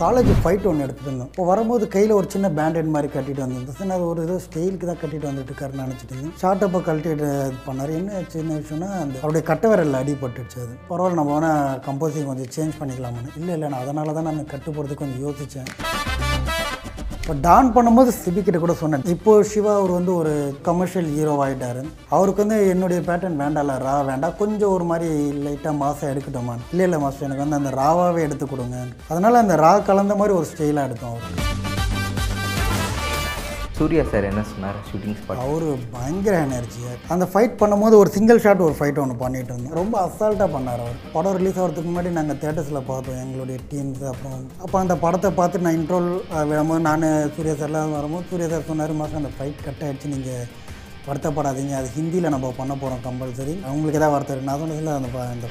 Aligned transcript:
College 0.00 0.30
fight 0.42 0.66
ஒன்று 0.70 0.84
எடுத்துகிட்டு 0.84 1.10
இருந்தோம் 1.10 1.30
இப்போ 1.32 1.44
வரும்போது 1.50 1.84
கையில் 1.94 2.14
ஒரு 2.18 2.26
சின்ன 2.34 2.46
பேண்டேட் 2.58 2.92
மாதிரி 2.94 3.08
கட்டிட்டு 3.14 3.44
வந்திருந்தேன் 3.44 3.78
சரி 3.78 3.94
அது 3.96 4.04
ஒரு 4.12 4.22
இது 4.26 4.34
ஸ்டைலுக்கு 4.46 4.88
தான் 4.90 5.00
கட்டிட்டு 5.02 5.28
வந்துட்டு 5.30 5.50
இருக்காருன்னு 5.52 5.84
நினச்சிட்டு 5.84 6.12
இருந்தேன். 6.14 6.34
ஷார்ட்டப்போ 6.42 6.80
கழட்டிட்டு 6.88 7.14
இது 7.18 7.30
பண்ணார். 7.68 7.92
என்ன 7.98 8.22
சின்ன 8.34 8.58
விஷயம்னா 8.62 8.90
அந்த 9.04 9.16
அவருடைய 9.22 9.44
கட்ட 9.50 9.66
விரலில் 9.72 10.00
அடிபட்டுச்சு 10.02 10.58
அது. 10.64 10.74
பரவாயில்ல 10.90 11.20
நம்ம 11.20 11.34
வேணால் 11.36 11.80
கம்போசிங் 11.88 12.30
கொஞ்சம் 12.30 12.52
சேஞ்ச் 12.56 12.78
பண்ணிக்கலாமான்னு. 12.80 13.36
இல்லை 13.40 13.54
இல்லை 13.56 13.70
நான் 13.72 13.82
அதனால 13.84 14.14
தான் 14.18 14.28
நான் 14.30 14.52
கட்டு 14.54 14.70
போகிறதுக்கு 14.70 15.04
கொஞ்சம் 15.04 15.24
யோசித்தேன் 15.26 15.70
இப்போ 17.26 17.38
டான் 17.46 17.70
பண்ணும்போது 17.76 18.10
சிபி 18.18 18.40
கூட 18.64 18.74
சொன்னேன். 18.80 19.04
இப்போ 19.14 19.32
சிவா 19.52 19.72
அவர் 19.78 19.92
வந்து 19.96 20.12
ஒரு 20.18 20.34
கமர்ஷியல் 20.68 21.08
ஹீரோ 21.14 21.32
ஆகிட்டாரு 21.44 21.80
அவருக்கு 22.16 22.44
வந்து 22.44 22.58
என்னுடைய 22.74 23.00
பேட்டர்ன் 23.08 23.40
வேண்டாம்ல 23.42 23.78
ரா 23.86 23.96
வேண்டாம். 24.10 24.36
கொஞ்சம் 24.42 24.74
ஒரு 24.76 24.84
மாதிரி 24.90 25.08
லைட்டாக 25.46 25.74
மாதம் 25.82 26.12
எடுக்கட்டோமான் 26.12 26.64
இல்லை 26.72 26.86
இல்லை 26.88 27.00
மாஸ்டர் 27.04 27.28
எனக்கு 27.28 27.46
வந்து 27.46 27.60
அந்த 27.60 27.72
ராவாகவே 27.82 28.26
எடுத்து 28.28 28.46
கொடுங்க. 28.54 28.86
அதனால் 29.12 29.42
அந்த 29.44 29.56
ரா 29.66 29.74
கலந்த 29.90 30.16
மாதிரி 30.22 30.38
ஒரு 30.40 30.48
ஸ்டைலாக 30.52 30.88
எடுத்தோம் 30.90 31.14
அவருக்கு 31.14 31.65
சூர்யா 33.76 34.02
சார் 34.04 34.24
என்ன 34.24 34.42
சொன்னார் 34.42 34.76
ஷூட்டிங் 34.88 35.16
ஸ்பாட் 35.16 35.40
அவர் 35.40 35.64
பயங்கர 35.90 36.34
எனர்ஜி 36.38 36.82
அந்த 37.08 37.24
ஃபைட் 37.24 37.56
பண்ணும்போது 37.60 37.96
ஒரு 37.96 38.10
சிங்கிள் 38.10 38.40
ஷாட் 38.40 38.62
ஒரு 38.66 38.74
ஃபைட் 38.78 38.98
ஒன்று 38.98 39.16
பண்ணிட்டு 39.16 39.52
இருந்தோம். 39.52 39.74
ரொம்ப 39.74 39.94
அசால்ட்டாக 40.04 40.48
பண்ணார் 40.54 40.82
அவர். 40.84 40.96
படம் 41.12 41.36
ரிலீஸ் 41.36 41.58
ஆகிறதுக்கு 41.58 41.90
முன்னாடி 41.90 42.10
நாங்கள் 42.10 42.36
தேட்டர்ஸில் 42.36 42.86
பார்த்தோம். 42.86 43.20
எங்களுடைய 43.24 43.58
டீம்ஸ் 43.70 44.04
அப்புறம் 44.04 44.38
அப்போ 44.58 44.76
அந்த 44.78 44.96
படத்தை 44.96 45.30
பார்த்து 45.32 45.58
நான் 45.58 45.78
இன்ட்ரோல் 45.78 46.08
விடும்போது 46.50 46.84
நான் 46.88 47.06
சூர்யா 47.36 47.54
சார்லாம் 47.54 47.96
வரும்போது 47.96 48.30
சூர்யா 48.30 48.48
சார் 48.48 48.68
சொன்னார் 48.68 48.94
மாதம் 48.94 49.20
அந்த 49.22 49.32
ஃபைட் 49.36 49.64
கட் 49.64 49.84
ஆகிடுச்சு 49.84 50.14
நீங்கள் 50.14 50.46
வருத்தப்படாதீங்க. 51.08 51.74
அது 51.74 51.90
ஹிந்தியில் 51.96 52.34
நம்ம 52.34 52.54
பண்ண 52.56 52.74
போகிறோம் 52.74 53.04
கம்பல்சரி 53.04 53.56
அவங்களுக்கு 53.66 54.00
எதாவது 54.00 54.16
வருத்தம் 54.16 54.48
நான் 54.48 54.58
சொன்னதில் 54.58 54.96
அந்த 54.96 55.08
ப- 55.08 55.28
அந்த 55.28 55.46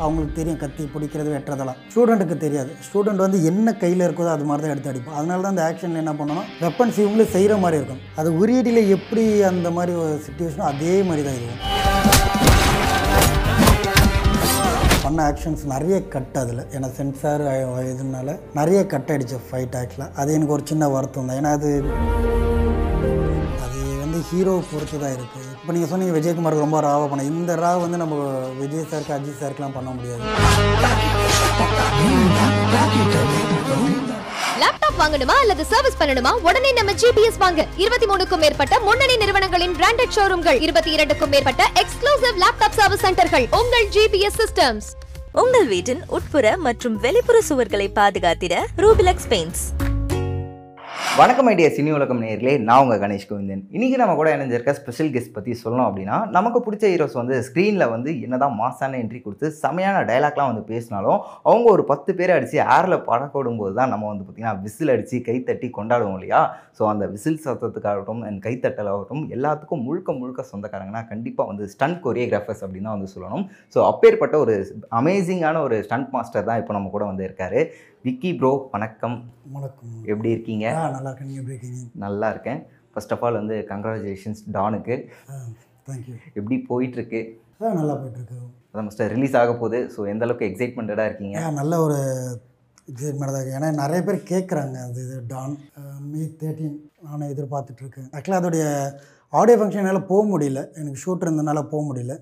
அவங்களுக்கு 0.00 0.34
தெரியும் 0.38 0.60
கத்தி 0.62 0.84
பிடிக்கிறது 0.94 1.30
வெட்டுறதெல்லாம். 1.34 1.78
ஸ்டூடெண்ட்டுக்கு 1.92 2.36
தெரியாது. 2.44 2.70
ஸ்டூடெண்ட் 2.86 3.24
வந்து 3.24 3.38
என்ன 3.50 3.74
கையில் 3.82 4.04
இருக்கோ 4.06 4.28
அது 4.36 4.46
மாதிரி 4.50 4.64
தான் 4.64 4.74
எடுத்து 4.74 4.92
அடிப்போம் 4.92 5.18
அதனால 5.18 5.42
தான் 5.44 5.54
அந்த 5.54 5.64
ஆக்ஷனில் 5.68 6.02
என்ன 6.02 6.14
பண்ணணும் 6.20 6.48
வெப்பன்ஸ் 6.64 7.00
இவங்களே 7.02 7.26
செய்கிற 7.36 7.56
மாதிரி 7.64 7.78
இருக்கும். 7.80 8.02
அது 8.22 8.30
உரியடியில் 8.42 8.90
எப்படி 8.96 9.24
அந்த 9.52 9.70
மாதிரி 9.78 9.94
ஒரு 10.04 10.14
சுச்சுவேஷனோ 10.26 10.66
அதே 10.72 10.94
மாதிரி 11.10 11.24
தான் 11.28 11.38
இருக்கும். 11.38 11.60
பண்ண 15.04 15.22
ஆக்ஷன்ஸ் 15.30 15.64
நிறைய 15.74 15.96
கட் 16.12 16.36
அதில். 16.42 16.60
ஏன்னா 16.76 16.88
சென்சார் 16.98 17.42
இதனால 17.92 18.36
நிறைய 18.58 18.80
கட் 18.92 19.10
ஆகிடுச்சு 19.12 19.38
ஃபைட் 19.48 19.76
ஆக்சுவலாக 19.80 20.18
அது 20.22 20.34
எனக்கு 20.36 20.54
ஒரு 20.56 20.64
சின்ன 20.70 20.88
வருத்தம் 20.94 21.28
தான். 21.30 21.38
ஏன்னா 21.40 21.52
அது 21.58 21.70
அது 23.64 23.80
வந்து 24.04 24.20
ஹீரோ 24.30 24.54
பொறுத்து 24.70 24.98
தான் 25.04 25.16
இருக்குது 25.18 25.51
இப்போ 25.62 25.72
நீங்கள் 25.74 25.90
சொன்னீங்க 25.90 26.14
விஜயகுமாருக்கு 26.16 26.64
ரொம்ப 26.64 26.78
ராவாக 26.84 27.08
பண்ண. 27.10 27.24
இந்த 27.32 27.52
ரா 27.62 27.68
வந்து 27.82 27.98
நம்ம 28.00 28.14
விஜய் 28.60 28.86
சாருக்கு 28.92 29.12
அஜித் 29.16 29.40
சாருக்குலாம் 29.40 29.74
பண்ண 29.76 29.90
முடியாது. 29.96 30.22
லேப்டாப் 34.62 34.98
வாங்கணுமா 35.02 35.36
அல்லது 35.42 35.64
சர்வீஸ் 35.72 35.98
பண்ணணுமா? 36.00 36.32
உடனே 36.48 36.72
நம்ம 36.78 36.94
ஜிபிஎஸ் 37.02 37.38
வாங்க. 37.44 37.66
இருபத்தி 37.84 38.08
மூணுக்கும் 38.12 38.42
மேற்பட்ட 38.44 38.80
முன்னணி 38.88 39.16
நிறுவனங்களின் 39.22 39.76
பிராண்டட் 39.78 40.16
ஷோரூம்கள் 40.16 40.58
இருபத்தி 40.66 40.92
இரண்டுக்கும் 40.96 41.32
மேற்பட்ட 41.34 41.62
எக்ஸ்க்ளூசிவ் 41.84 42.42
லேப்டாப் 42.44 42.76
சர்வீஸ் 42.80 43.04
சென்டர்கள் 43.06 43.46
உங்கள் 43.60 43.88
ஜிபிஎஸ் 43.96 44.40
சிஸ்டம்ஸ் 44.42 44.88
உங்கள் 45.42 45.68
வீட்டின் 45.74 46.02
உட்புற 46.18 46.56
மற்றும் 46.66 46.98
வெளிப்புற 47.06 47.38
சுவர்களை 47.50 47.88
பாதுகாத்திட 48.00 48.54
ரூபிலக்ஸ் 48.84 49.30
பெயிண்ட்ஸ் 49.34 49.64
வணக்கம் 51.20 51.48
ஐடியா 51.50 51.68
சினி 51.76 51.90
உலகம் 51.96 52.20
நேர்களே 52.24 52.52
நான் 52.66 52.82
உங்கள் 52.82 53.00
கணேஷ் 53.00 53.26
கோவிந்தன். 53.30 53.62
இன்றைக்கி 53.76 53.96
நம்ம 54.00 54.12
கூட 54.18 54.28
இணைஞ்சிருக்க 54.34 54.72
ஸ்பெஷல் 54.78 55.10
கெஸ்ட் 55.14 55.34
பற்றி 55.34 55.54
சொல்லணும் 55.62 55.86
அப்படின்னா 55.88 56.18
நமக்கு 56.36 56.58
பிடிச்ச 56.66 56.84
ஹீரோஸ் 56.92 57.16
வந்து 57.20 57.34
ஸ்க்ரீனில் 57.46 57.86
வந்து 57.94 58.10
என்னதான் 58.24 58.54
மாசான 58.60 58.96
என்ட்ரி 59.00 59.20
கொடுத்து 59.24 59.48
செமையான 59.62 59.96
டைலாக்லாம் 60.10 60.50
வந்து 60.52 60.62
பேசினாலும் 60.70 61.18
அவங்க 61.48 61.66
ஒரு 61.74 61.84
பத்து 61.90 62.14
பேரை 62.20 62.36
அடித்து 62.36 62.58
ஏரில் 62.76 62.96
பறக்கோடும் 63.08 63.60
போது 63.62 63.74
தான் 63.80 63.92
நம்ம 63.94 64.08
வந்து 64.12 64.24
பார்த்திங்கன்னா 64.24 64.54
விசில் 64.64 64.92
அடித்து 64.94 65.20
கைத்தட்டி 65.28 65.70
கொண்டாடுவோம் 65.78 66.16
இல்லையா? 66.18 66.40
ஸோ 66.78 66.88
அந்த 66.92 67.06
விசில் 67.14 67.38
சத்தத்துக்காகட்டும் 67.44 68.22
அண்ட் 68.30 68.40
கைத்தட்டலாகட்டும் 68.46 69.22
எல்லாத்துக்கும் 69.36 69.84
முழுக்க 69.88 70.16
முழுக்க 70.22 70.46
சொந்தக்காரங்கன்னா 70.52 71.04
கண்டிப்பாக 71.12 71.48
வந்து 71.52 71.70
ஸ்டண்ட் 71.74 72.02
கொரியோகிராஃபர்ஸ் 72.06 72.64
அப்படின்னு 72.66 72.90
தான் 72.90 72.98
வந்து 72.98 73.12
சொல்லணும். 73.16 73.46
ஸோ 73.76 73.80
அப்பேற்பட்ட 73.90 74.38
ஒரு 74.46 74.56
அமேசிங்கான 75.02 75.62
ஒரு 75.68 75.78
ஸ்டண்ட் 75.88 76.10
மாஸ்டர் 76.16 76.48
தான் 76.50 76.62
இப்போ 76.64 76.74
நம்ம 76.78 76.90
கூட 76.96 77.04
வந்து 77.12 77.26
இருக்காரு. 77.28 77.62
விக்கி 78.06 78.30
ப்ரோ 78.38 78.50
வணக்கம். 78.72 79.16
வணக்கம். 79.56 79.90
எப்படி 80.12 80.28
இருக்கீங்க? 80.34 80.64
நல்லா 80.94 81.10
இருக்கு 81.10 81.26
நீங்கள் 81.26 81.42
எப்படி 81.42 81.54
இருக்கீங்க? 81.54 81.82
நல்லா 82.04 82.28
இருக்கேன். 82.32 82.60
ஃபர்ஸ்ட் 82.92 83.12
ஆஃப் 83.14 83.22
ஆல் 83.26 83.38
வந்து 83.40 83.56
கங்க்ராச்சுலேஷன்ஸ் 83.68 84.40
டானுக்கு. 84.56 84.94
தேங்க்யூ 85.88 86.14
எப்படி 86.38 86.56
போயிட்டுருக்கு? 86.70 87.20
ஆ 87.60 87.72
நல்லா 87.80 87.94
போயிட்டுருக்கு. 88.00 88.38
அதான் 88.70 88.86
மஸ்டர் 88.88 89.12
ரிலீஸ் 89.14 89.36
ஆக 89.40 89.52
போகுது. 89.60 89.80
ஸோ 89.94 90.06
எந்த 90.12 90.26
அளவுக்கு 90.26 90.48
எக்ஸைட்மெண்ட்டாக 90.50 91.06
இருக்கீங்க? 91.10 91.42
நல்ல 91.60 91.78
ஒரு 91.84 91.98
மேடம் 93.20 93.34
தான் 93.34 93.50
ஏன்னா 93.58 93.68
நிறைய 93.82 94.00
பேர் 94.06 94.18
கேட்குறாங்க 94.32 94.78
அது 94.86 95.00
இது 95.04 95.18
டான். 95.32 95.54
மே 96.12 96.22
தேர்ட்டீன் 96.40 96.74
நானும் 97.06 97.30
எதிர்பார்த்துட்ருக்கேன். 97.34 98.08
ஆக்சுவலாக 98.16 98.42
அதோடைய 98.42 98.64
ஆடியோ 99.32 99.58
ஃபங்க்ஷனால் 99.60 100.08
போக 100.10 100.24
முடியல. 100.32 100.62
எனக்கு 100.80 101.02
ஷூட் 101.04 101.24
இருந்ததுனால 101.26 101.62
போக 101.74 101.82
முடியல. 101.90 102.16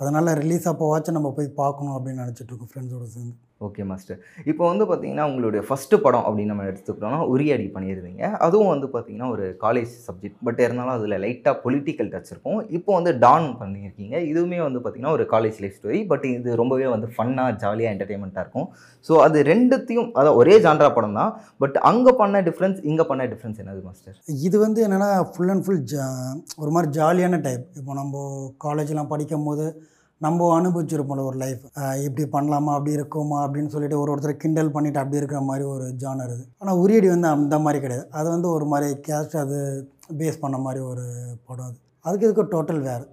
அதனால் 0.00 0.32
ரிலீஸ் 0.42 0.66
அப்போ 0.72 0.88
வாட்சை 0.92 1.14
நம்ம 1.18 1.32
போய் 1.38 1.48
பார்க்கணும் 1.62 1.94
அப்படின்னு 1.98 2.24
நினச்சிட்ருக்கோம் 2.24 2.72
ஃப்ரெண்ட்ஸோட 2.72 3.06
சேர்ந்து. 3.14 3.36
ஓகே 3.66 3.82
மாஸ்டர் 3.88 4.18
இப்போ 4.50 4.62
வந்து 4.70 4.84
பார்த்தீங்கன்னா 4.90 5.24
உங்களுடைய 5.30 5.62
ஃபஸ்ட்டு 5.68 5.96
படம் 6.04 6.24
அப்படின்னு 6.26 6.52
நம்ம 6.52 6.66
எடுத்துக்கிட்டோம்னா 6.70 7.18
உரியடி 7.32 7.66
பண்ணியிருந்தீங்க 7.74 8.22
அதுவும் 8.46 8.70
வந்து 8.72 8.86
பார்த்தீங்கன்னா 8.94 9.28
ஒரு 9.34 9.46
காலேஜ் 9.64 9.92
சப்ஜெக்ட் 10.06 10.38
பட் 10.48 10.60
இருந்தாலும் 10.66 10.94
அதில் 10.98 11.16
லைட்டாக 11.24 11.54
பொலிட்டிக்கல் 11.64 12.08
டச் 12.14 12.30
இருக்கும். 12.34 12.60
இப்போ 12.78 12.90
வந்து 12.98 13.12
டான் 13.24 13.48
பண்ணியிருக்கீங்க. 13.60 14.14
இதுவுமே 14.30 14.60
வந்து 14.66 14.80
பார்த்தீங்கன்னா 14.84 15.14
ஒரு 15.18 15.26
காலேஜ் 15.34 15.60
லைஃப் 15.64 15.76
ஸ்டோரி 15.80 16.00
பட் 16.12 16.26
இது 16.30 16.56
ரொம்பவே 16.62 16.88
வந்து 16.94 17.10
ஃபன்னாக 17.16 17.58
ஜாலியாக 17.64 17.92
என்டர்டெயின்மெண்ட்டாக 17.94 18.44
இருக்கும். 18.46 18.68
ஸோ 19.06 19.12
அது 19.26 19.44
ரெண்டுத்தையும் 19.52 20.10
அதான் 20.20 20.40
ஒரே 20.42 20.56
ஜான்ரா 20.66 20.90
படம் 20.96 21.20
தான். 21.20 21.32
பட் 21.64 21.78
அங்கே 21.92 22.14
பண்ண 22.22 22.42
டிஃப்ரென்ஸ் 22.48 22.80
இங்கே 22.90 23.06
பண்ண 23.12 23.28
டிஃப்ரென்ஸ் 23.34 23.60
என்னது 23.64 23.84
மாஸ்டர் 23.90 24.18
இது 24.48 24.56
வந்து 24.66 24.80
என்னென்னா 24.88 25.12
ஃபுல் 25.34 25.54
அண்ட் 25.54 25.66
ஃபுல் 25.66 25.84
ஜா 25.94 26.08
ஒரு 26.62 26.72
மாதிரி 26.76 26.90
ஜாலியான 26.98 27.42
டைப் 27.48 27.64
இப்போ 27.80 27.94
நம்ம 28.02 28.26
காலேஜ்லாம் 28.66 29.12
படிக்கும் 29.14 29.48
போது 29.50 29.66
நம்ம 30.24 30.48
அனுபவிச்சிருப்போம்ல 30.56 31.22
ஒரு 31.28 31.38
லைஃப் 31.42 31.62
இப்படி 32.06 32.24
பண்ணலாமா 32.34 32.72
அப்படி 32.76 32.96
இருக்குமா 32.96 33.38
அப்படின்னு 33.44 33.72
சொல்லிட்டு 33.74 34.00
ஒரு 34.00 34.10
ஒருத்தர் 34.12 34.40
கிண்டல் 34.42 34.72
பண்ணிட்டு 34.74 35.00
அப்படி 35.02 35.20
இருக்கிற 35.20 35.40
மாதிரி 35.50 35.64
ஒரு 35.74 35.86
ஜானர் 36.02 36.32
இது. 36.34 36.44
ஆனால் 36.62 36.80
உரியடி 36.82 37.08
வந்து 37.12 37.28
அந்த 37.36 37.58
மாதிரி 37.64 37.78
கிடையாது. 37.84 38.04
அது 38.18 38.28
வந்து 38.34 38.48
ஒரு 38.56 38.66
மாதிரி 38.72 38.88
கேஸ்ட் 39.06 39.36
அது 39.44 39.58
பேஸ் 40.20 40.42
பண்ண 40.42 40.58
மாதிரி 40.66 40.80
ஒரு 40.90 41.04
படம் 41.48 41.68
அது. 41.68 41.78
அதுக்கு 42.06 42.26
இதுக்கு 42.28 42.44
டோட்டல் 42.54 42.82
வேறு 42.88 43.06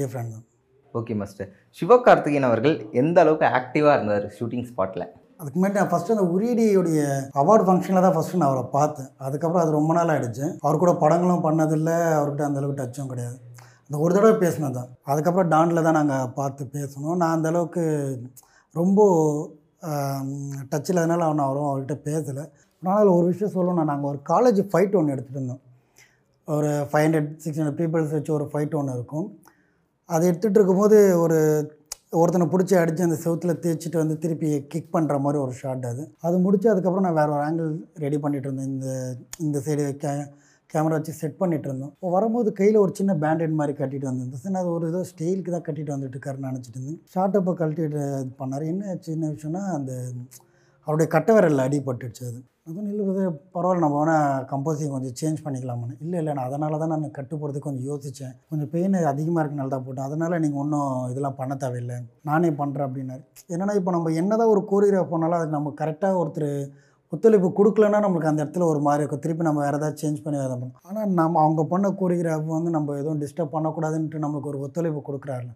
டிஃப்ரெண்ட் 0.00 0.34
தான். 0.34 0.46
ஓகே 0.94 1.14
மாஸ்டர் 1.20 1.50
சிவகார்த்திகேயன் 1.78 2.48
அவர்கள் 2.50 2.76
எந்த 3.02 3.18
அளவுக்கு 3.24 3.46
ஆக்டிவாக 3.58 3.96
இருந்தார் 3.98 4.26
ஷூட்டிங் 4.36 4.66
ஸ்பாட்டில் 4.70 5.06
அதுக்கு 5.40 5.56
முன்னாடி 5.58 5.78
நான் 5.80 5.90
ஃபஸ்ட்டு 5.92 6.14
அந்த 6.14 6.26
உரியடியுடைய 6.34 7.00
அவார்டு 7.40 7.64
ஃபங்க்ஷனில் 7.68 8.04
தான் 8.06 8.14
ஃபஸ்ட்டு 8.16 8.40
நான் 8.40 8.50
அவரை 8.50 8.62
பார்த்தேன். 8.76 9.08
அதுக்கப்புறம் 9.26 9.64
அது 9.64 9.78
ரொம்ப 9.78 9.92
நாள் 9.96 10.12
ஆயிடுச்சு. 10.14 10.44
அவர் 10.64 10.82
கூட 10.82 10.92
படங்களும் 11.02 11.44
பண்ணதில்லை 11.46 11.96
அவர்கிட்ட 12.18 12.44
அந்த 12.48 12.60
அளவுக்கு 12.60 12.80
டச்சும் 12.82 13.10
கிடையாது. 13.12 13.36
இந்த 13.90 13.96
ஒரு 14.04 14.12
தடவை 14.16 14.34
பேசினது 14.44 14.76
தான். 14.78 14.90
அதுக்கப்புறம் 15.10 15.50
டானில் 15.54 15.86
தான் 15.86 15.98
நாங்கள் 16.00 16.32
பார்த்து 16.38 16.64
பேசணும். 16.76 17.16
நான் 17.22 17.34
அந்தளவுக்கு 17.36 17.84
ரொம்ப 18.80 19.00
டச்சில் 20.72 21.00
அதனால் 21.02 21.26
அவன் 21.28 21.46
அவரும் 21.46 21.70
அவர்கிட்ட 21.70 21.96
பேசலை. 22.08 22.44
ஆனால் 22.82 23.14
ஒரு 23.18 23.26
விஷயம் 23.32 23.54
சொல்லணும் 23.56 23.90
நாங்கள் 23.90 24.10
ஒரு 24.12 24.18
காலேஜ் 24.32 24.60
ஃபைட் 24.70 24.96
ஒன்று 24.98 25.14
எடுத்துகிட்டு 25.14 25.40
இருந்தோம். 25.40 25.62
ஒரு 26.48 26.70
five 26.90 27.04
hundred 27.06 27.30
six 27.42 27.58
hundred 27.60 27.80
peoples 27.80 28.14
வச்சு 28.16 28.32
ஒரு 28.38 28.46
ஃபைட் 28.52 28.74
ஒன்று 28.80 28.96
இருக்கும். 28.98 29.26
அதை 30.08 30.24
எடுத்துகிட்டு 30.30 30.60
இருக்கும்போது 30.60 30.98
ஒரு 31.24 31.38
ஒருத்தனை 32.20 32.46
பிடிச்சி 32.52 32.74
அடித்து 32.80 33.06
அந்த 33.06 33.16
செவுத்தில் 33.22 33.60
தேய்ச்சிட்டு 33.62 33.98
வந்து 34.00 34.16
திருப்பி 34.24 34.48
கிக் 34.72 34.92
பண்ணுற 34.96 35.14
மாதிரி 35.24 35.38
ஒரு 35.44 35.54
ஷாட் 35.60 35.86
அது. 35.92 36.02
அது 36.26 36.36
முடிச்சு 36.44 36.68
அதுக்கப்புறம் 36.72 37.06
நான் 37.06 37.18
வேறு 37.20 37.34
ஒரு 37.36 37.44
ஆங்கிள் 37.46 37.70
ரெடி 38.04 38.18
பண்ணிகிட்டு 38.24 38.48
இருந்தேன். 38.48 38.72
இந்த 38.74 38.88
இந்த 39.46 39.58
சைடு 39.66 39.86
கே 40.02 40.12
கேமரா 40.74 40.98
வச்சு 40.98 41.18
செட் 41.22 41.40
பண்ணிட்டு 41.42 41.68
இருந்தோம் 41.70 41.92
இப்போ 41.96 42.10
வரும்போது 42.16 42.52
கையில் 42.60 42.82
ஒரு 42.84 42.94
சின்ன 43.00 43.18
பேண்டேட் 43.24 43.58
மாதிரி 43.60 43.74
கட்டிட்டு 43.82 44.10
வந்திருந்தேன் 44.10 44.60
அது 44.62 44.70
ஒரு 44.78 44.86
ஏதோ 44.92 45.02
ஸ்டைலுக்கு 45.12 45.54
தான் 45.56 45.66
கட்டிட்டு 45.68 45.94
வந்துட்டு 45.96 46.16
இருக்காருன்னு 46.16 46.50
நினச்சிட்டு 46.50 46.78
இருந்தேன். 46.78 47.00
ஷார்ட் 47.14 47.38
அப்போ 47.40 47.54
கழட்டிட்டு 47.60 47.90
இது 47.92 48.34
பண்ணார். 48.40 48.64
என்ன 48.72 48.96
சின்ன 49.06 49.30
விஷயம்னா 49.36 49.62
அந்த 49.78 49.92
அவருடைய 50.86 51.08
கட்டை 51.12 51.32
விரலில் 51.34 51.62
அடிபட்டுடுச்சு 51.64 52.24
அது. 52.30 52.40
அதுவும் 52.68 52.88
இல்லை 52.90 53.24
பரவாயில்ல 53.54 53.82
நம்ம 53.84 53.96
வேணால் 54.00 54.44
கம்போசிங் 54.50 54.92
கொஞ்சம் 54.94 55.16
சேஞ்ச் 55.20 55.40
பண்ணிக்கலாமான்னு. 55.46 55.94
இல்லை 56.04 56.16
இல்லை 56.20 56.32
நான் 56.36 56.46
அதனால 56.48 56.78
தான் 56.82 56.92
நான் 56.92 57.16
கட்டு 57.18 57.34
போகிறதுக்கு 57.40 57.66
கொஞ்சம் 57.68 57.88
யோசித்தேன் 57.90 58.34
கொஞ்சம் 58.50 58.70
பெயின் 58.74 58.96
அதிகமாக 59.12 59.42
இருக்கனால 59.42 59.72
தான் 59.74 59.84
போட்டேன். 59.86 60.06
அதனால் 60.08 60.40
நீங்கள் 60.44 60.62
ஒன்றும் 60.62 60.92
இதெல்லாம் 61.12 61.36
பண்ண 61.40 61.54
தேவையில்லை. 61.64 61.96
நானே 62.30 62.50
பண்ணுறேன் 62.60 62.86
அப்படின்னாரு. 62.88 63.22
என்னென்னா 63.54 63.74
இப்போ 63.80 63.92
நம்ம 63.96 64.12
என்ன 64.22 64.38
தான் 64.42 64.52
ஒரு 64.54 64.62
கோரியோகிராஃப் 64.72 65.12
பண்ணாலும் 65.14 65.40
அது 65.40 65.56
நம்ம 65.56 65.74
கரெக்டாக 65.82 66.20
ஒருத்தர் 66.22 66.50
ஒத்துழைப்பு 67.14 67.50
கொடுக்கலன்னா 67.58 67.98
நம்மளுக்கு 68.04 68.30
அந்த 68.32 68.44
இடத்துல 68.44 68.68
ஒரு 68.72 68.80
மாதிரி 68.86 69.02
இருக்கும். 69.02 69.24
திருப்பி 69.24 69.48
நம்ம 69.48 69.64
வேறு 69.64 69.78
ஏதாவது 69.80 70.00
சேஞ்ச் 70.04 70.24
பண்ணி 70.24 70.40
வேறு 70.42 70.54
பண்ணணும் 70.54 70.80
ஆனால் 70.88 71.12
நம்ம 71.20 71.42
அவங்க 71.46 71.64
பண்ண 71.74 71.94
கோரியோகிராஃப் 72.00 72.56
வந்து 72.56 72.72
நம்ம 72.78 72.96
எதுவும் 73.02 73.22
டிஸ்டர்ப் 73.24 73.54
பண்ணக்கூடாதுன்ட்டு 73.58 74.24
நம்மளுக்கு 74.24 74.50
ஒரு 74.54 74.64
ஒத்துழைப்பு 74.66 75.02
கொடுக்குறாருல. 75.10 75.52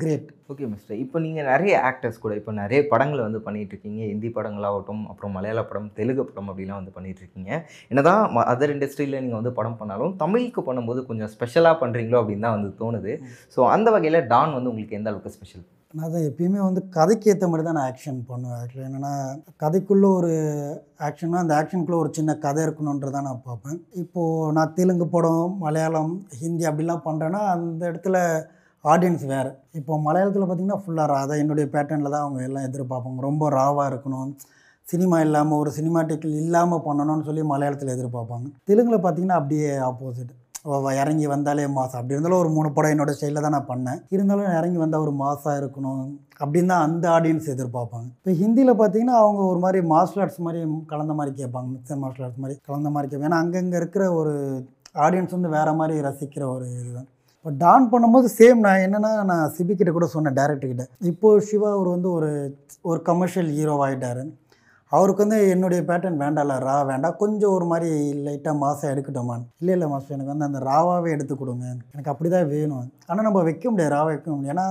கிரேட் 0.00 0.26
ஓகே 0.50 0.66
மிஸ்டர் 0.72 0.98
இப்போ 1.04 1.16
நீங்கள் 1.24 1.48
நிறைய 1.50 1.74
ஆக்டர்ஸ் 1.88 2.20
கூட 2.24 2.32
இப்போ 2.40 2.52
நிறைய 2.60 2.80
படங்களை 2.92 3.22
வந்து 3.26 3.40
பண்ணிட்டு 3.46 3.72
இருக்கீங்க 3.74 4.00
ஹிந்தி 4.10 4.28
படங்களாகட்டும் 4.36 5.00
அப்புறம் 5.10 5.32
மலையாள 5.36 5.62
படம் 5.70 5.88
தெலுங்கு 5.98 6.24
படம் 6.28 6.50
அப்படிலாம் 6.50 6.80
வந்து 6.80 6.94
பண்ணிட்டு 6.96 7.22
இருக்கீங்க 7.22 7.50
என்னதான் 7.90 8.22
அதர் 8.52 8.74
இண்டஸ்ட்ரியில் 8.74 9.20
நீங்கள் 9.24 9.40
வந்து 9.40 9.52
படம் 9.58 9.78
பண்ணாலும் 9.80 10.14
தமிழுக்கு 10.22 10.62
பண்ணும்போது 10.68 11.02
கொஞ்சம் 11.08 11.32
ஸ்பெஷலாக 11.34 11.76
பண்ணுறீங்களோ 11.82 12.20
அப்படின்னு 12.22 12.46
தான் 12.46 12.56
வந்து 12.56 12.70
தோணுது. 12.82 13.14
ஸோ 13.56 13.62
அந்த 13.76 13.90
வகையில் 13.96 14.20
டான் 14.34 14.56
வந்து 14.58 14.72
உங்களுக்கு 14.72 14.98
எந்த 15.00 15.10
அளவுக்கு 15.12 15.36
ஸ்பெஷல் 15.38 15.64
நான் 15.94 16.06
அதை 16.08 16.20
எப்பயுமே 16.26 16.60
வந்து 16.66 16.88
கதைக்கு 16.88 17.30
ஏற்ற 17.30 17.46
மாதிரி 17.48 17.64
தான் 17.66 17.76
நான் 17.78 17.88
ஆக்ஷன் 17.90 18.20
பண்ணுவேன். 18.28 18.58
ஆக்சுவலி 18.60 18.86
என்னென்னா 18.88 19.10
கதைக்குள்ளே 19.62 20.08
ஒரு 20.18 20.30
ஆக்ஷன்னா 20.98 21.42
அந்த 21.42 21.54
ஆக்ஷனுக்குள்ளே 21.60 21.98
ஒரு 22.04 22.10
சின்ன 22.12 22.36
கதை 22.36 22.64
இருக்கணுன்றதான் 22.66 23.28
நான் 23.28 23.42
பார்ப்பேன். 23.44 23.78
இப்போது 23.92 24.52
நான் 24.52 24.72
தெலுங்கு 24.74 25.06
படம் 25.06 25.58
மலையாளம் 25.58 26.14
ஹிந்தி 26.40 26.64
அப்படிலாம் 26.64 27.04
பண்ணுறேன்னா 27.04 27.42
அந்த 27.54 27.82
இடத்துல 27.92 28.16
ஆடியன்ஸ் 28.84 29.24
வேறு. 29.26 29.50
இப்போ 29.72 30.00
மலையாளத்தில் 30.04 30.46
பார்த்திங்கன்னா 30.46 30.82
ஃபுல்லாக 30.84 31.06
ராதா 31.06 31.34
என்னுடைய 31.34 31.68
பேட்டர்னில் 31.74 32.14
தான் 32.14 32.24
அவங்க 32.26 32.42
எல்லாம் 32.42 32.68
எதிர்பார்ப்பாங்க. 32.70 33.20
ரொம்ப 33.20 33.50
ராவாக 33.50 33.90
இருக்கணும். 33.92 34.30
சினிமா 34.86 35.20
இல்லாமல் 35.20 35.58
ஒரு 35.58 35.72
சினிமாட்டிக்கல் 35.76 36.38
இல்லாமல் 36.44 36.84
பண்ணணும்னு 36.86 37.28
சொல்லி 37.28 37.42
மலையாளத்தில் 37.42 37.94
எதிர்பார்ப்பாங்க. 37.96 38.46
தெலுங்கில் 38.64 39.04
பார்த்தீங்கன்னா 39.04 39.40
அப்படியே 39.42 39.70
ஆப்போசிட் 39.78 40.32
இறங்கி 41.02 41.26
வந்தாலே 41.32 41.62
மாதம் 41.76 41.98
அப்படி 41.98 42.14
இருந்தாலும் 42.16 42.42
ஒரு 42.42 42.50
மூணு 42.56 42.68
படம் 42.74 42.92
என்னோட 42.94 43.12
ஸ்டைலில் 43.16 43.44
தான் 43.44 43.56
நான் 43.56 43.70
பண்ணேன். 43.70 44.00
இருந்தாலும் 44.14 44.50
இறங்கி 44.58 44.78
வந்தால் 44.82 45.04
ஒரு 45.06 45.14
மாசாக 45.22 45.54
இருக்கணும். 45.60 46.02
அப்படின்னு 46.42 46.72
தான் 46.72 46.84
அந்த 46.88 47.04
ஆடியன்ஸ் 47.16 47.48
எதிர்பார்ப்பாங்க. 47.54 48.08
இப்போ 48.20 48.34
ஹிந்தியில் 48.42 48.80
பார்த்தீங்கன்னா 48.82 49.16
அவங்க 49.24 49.42
ஒரு 49.52 49.60
மாதிரி 49.64 49.80
மார்ஷல் 49.94 50.22
ஆர்ட்ஸ் 50.24 50.44
மாதிரி 50.46 50.60
கலந்த 50.92 51.14
மாதிரி 51.20 51.32
கேட்பாங்க. 51.40 51.68
மிக்சர் 51.74 52.00
மார்ஷல் 52.04 52.26
ஆர்ட்ஸ் 52.26 52.42
மாதிரி 52.44 52.56
கலந்த 52.70 52.90
மாதிரி 52.96 53.08
கேட்பாங்க. 53.08 53.30
ஏன்னா 53.30 53.42
அங்கங்கே 53.44 53.78
இருக்கிற 53.82 54.04
ஒரு 54.20 54.34
ஆடியன்ஸ் 55.06 55.36
வந்து 55.36 55.50
வேறு 55.56 55.74
மாதிரி 55.80 56.06
ரசிக்கிற 56.08 56.44
ஒரு 56.54 56.66
இதுதான். 56.80 57.08
இப்போ 57.38 57.52
டான் 57.62 57.88
பண்ணும்போது 57.92 58.26
சேம் 58.38 58.58
நான் 58.64 58.82
என்னென்னா 58.86 59.10
நான் 59.30 59.52
சிபிக்கிட்ட 59.56 59.92
கூட 59.94 60.06
சொன்னேன் 60.12 60.36
டேரக்டர்கிட்ட 60.38 60.84
இப்போது 61.10 61.44
சிவா 61.48 61.70
அவர் 61.76 61.88
வந்து 61.94 62.08
ஒரு 62.18 62.30
ஒரு 62.90 63.00
கமர்ஷியல் 63.08 63.50
ஹீரோ 63.56 63.74
ஆகிட்டாரு 63.86 64.22
அவருக்கு 64.96 65.24
வந்து 65.24 65.38
என்னுடைய 65.54 65.80
பேட்டர்ன் 65.88 66.18
வேண்டாம்ல 66.22 66.56
ரா 66.68 66.76
வேண்டாம். 66.90 67.16
கொஞ்சம் 67.22 67.54
ஒரு 67.56 67.66
மாதிரி 67.70 67.90
லைட்டாக 68.26 68.56
மாதம் 68.62 68.90
எடுக்கட்டோமான் 68.92 69.44
இல்லை 69.62 69.74
இல்லை 69.76 69.88
மாதம் 69.92 70.14
எனக்கு 70.16 70.32
வந்து 70.32 70.48
அந்த 70.48 70.60
ராவாவே 70.70 71.14
எடுத்து 71.16 71.34
கொடுங்க. 71.36 71.66
எனக்கு 71.94 72.12
அப்படி 72.12 72.30
தான் 72.34 72.50
வேணும். 72.54 72.86
ஆனால் 73.10 73.26
நம்ம 73.28 73.42
வைக்க 73.48 73.64
முடியாது 73.70 73.94
ராவை 73.96 74.10
வைக்க 74.12 74.28
முடியும் 74.34 74.54
ஏன்னா 74.54 74.66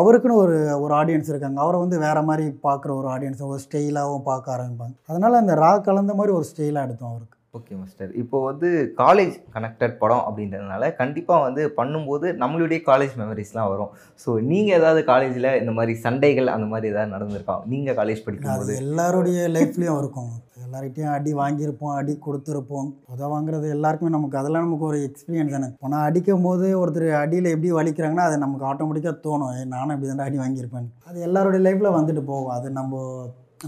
அவருக்குன்னு 0.00 0.40
ஒரு 0.44 0.56
ஒரு 0.84 0.94
ஆடியன்ஸ் 1.00 1.30
இருக்காங்க. 1.32 1.60
அவரை 1.66 1.80
வந்து 1.84 1.98
வேறு 2.06 2.22
மாதிரி 2.30 2.46
பார்க்குற 2.68 2.92
ஒரு 3.00 3.10
ஆடியன்ஸ் 3.14 3.44
ஒரு 3.52 3.62
ஸ்டைலாகவும் 3.66 4.28
பார்க்க 4.32 4.56
ஆரம்பிப்பாங்க. 4.56 4.96
அதனால் 5.12 5.42
அந்த 5.42 5.54
ரா 5.64 5.72
கலந்த 5.88 6.14
மாதிரி 6.20 6.34
ஒரு 6.40 6.48
ஸ்டைலாக 6.52 6.86
எடுத்தோம் 6.88 7.12
அவருக்கு. 7.12 7.36
Okay 7.56 7.74
master. 7.78 8.12
இப்போ 8.20 8.36
வந்து 8.46 8.68
காலேஜ் 9.00 9.34
கனெக்டட் 9.54 9.96
படம் 10.02 10.22
அப்படின்றதுனால 10.28 10.84
கண்டிப்பாக 11.00 11.40
வந்து 11.46 11.62
பண்ணும்போது 11.78 12.26
நம்மளுடைய 12.42 12.78
காலேஜ் 12.86 13.14
மெமரிஸ்லாம் 13.22 13.68
வரும். 13.72 13.90
ஸோ 14.22 14.30
நீங்கள் 14.50 14.76
ஏதாவது 14.78 15.00
காலேஜில் 15.10 15.48
இந்த 15.62 15.72
மாதிரி 15.78 15.94
சண்டைகள் 16.04 16.48
அந்த 16.54 16.66
மாதிரி 16.70 16.90
ஏதாவது 16.92 17.14
நடந்திருக்கா? 17.14 17.56
நீங்கள் 17.72 17.98
காலேஜ் 17.98 18.24
படிக்கும்போது? 18.28 18.76
எல்லாருடைய 18.84 19.42
லைஃப்லேயும் 19.56 20.00
இருக்கும். 20.02 20.30
எல்லார்கிட்டையும் 20.64 21.12
அடி 21.16 21.34
வாங்கியிருப்போம் 21.42 21.94
அடி 21.98 22.14
கொடுத்துருப்போம். 22.26 22.88
உதவ 23.12 23.30
வாங்குறது 23.34 23.68
எல்லாருக்குமே 23.76 24.14
நமக்கு 24.16 24.40
அதெல்லாம் 24.40 24.66
நமக்கு 24.66 24.88
ஒரு 24.90 25.00
எக்ஸ்பீரியன்ஸ் 25.08 25.56
தானே. 25.56 25.70
போனால் 25.84 26.06
அடிக்கும் 26.08 26.46
போது 26.48 26.66
ஒருத்தர் 26.82 27.08
அடியில் 27.22 27.52
எப்படி 27.54 27.72
வலிக்கிறாங்கன்னா 27.80 28.26
அது 28.30 28.42
நமக்கு 28.46 28.68
ஆட்டோமேட்டிக்காக 28.70 29.16
தோணும். 29.26 29.52
நானும் 29.76 29.94
இப்படி 29.96 30.10
தான் 30.12 30.26
அடி 30.28 30.40
வாங்கியிருப்பேன் 30.44 30.88
அது 31.10 31.26
எல்லாருடைய 31.28 31.62
லைஃப்பில் 31.68 31.96
வந்துட்டு 31.98 32.24
போகும். 32.32 32.54
அது 32.58 32.70
நம்ம 32.80 33.04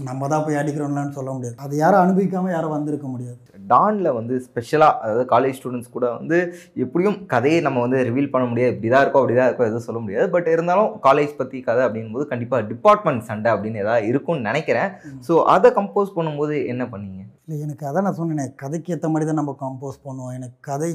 நம்ம 0.07 0.27
தான் 0.31 0.43
போய் 0.45 0.59
அடிக்கிறோம்லான்னு 0.59 1.15
சொல்ல 1.17 1.29
முடியாது. 1.35 1.55
அது 1.65 1.73
யாரும் 1.81 2.03
அனுபவிக்காமல் 2.05 2.53
யாரும் 2.55 2.73
வந்திருக்க 2.75 3.07
முடியாது. 3.13 3.37
டானில் 3.71 4.09
வந்து 4.17 4.33
ஸ்பெஷலாக 4.45 4.99
அதாவது 5.03 5.23
காலேஜ் 5.33 5.57
ஸ்டூடெண்ட்ஸ் 5.59 5.93
கூட 5.95 6.05
வந்து 6.17 6.37
எப்படியும் 6.83 7.17
கதையை 7.33 7.59
நம்ம 7.67 7.81
வந்து 7.85 7.99
ரிவீல் 8.09 8.31
பண்ண 8.33 8.45
முடியாது. 8.51 8.73
இப்படி 8.75 8.89
தான் 8.93 9.03
இருக்கோ 9.05 9.21
அப்படி 9.21 9.35
தான் 9.37 9.47
இருக்கோ 9.49 9.65
எதுவும் 9.69 9.87
சொல்ல 9.87 10.01
முடியாது. 10.05 10.27
பட் 10.35 10.49
இருந்தாலும் 10.55 10.91
காலேஜ் 11.07 11.33
பற்றி 11.39 11.59
கதை 11.69 11.83
அப்படிங்கும்போது 11.87 12.27
கண்டிப்பாக 12.31 12.67
டிபார்ட்மெண்ட் 12.71 13.27
சண்டை 13.29 13.49
அப்படின்னு 13.55 13.81
ஏதாவது 13.85 14.07
இருக்கும்னு 14.11 14.47
நினைக்கிறேன். 14.49 14.91
ஸோ 15.27 15.35
அதை 15.55 15.71
கம்போஸ் 15.77 16.15
பண்ணும்போது 16.17 16.55
என்ன 16.73 16.85
பண்ணீங்க? 16.93 17.21
இல்லை 17.45 17.57
எனக்கு 17.65 17.83
அதான் 17.89 18.07
நான் 18.07 18.19
சொன்னேனே 18.21 18.47
கதைக்கு 18.63 18.93
ஏற்ற 18.95 19.09
மாதிரி 19.13 19.27
தான் 19.29 19.41
நம்ம 19.41 19.55
கம்போஸ் 19.65 19.99
பண்ணுவோம். 20.07 20.33
எனக்கு 20.39 20.57
கதை 20.71 20.91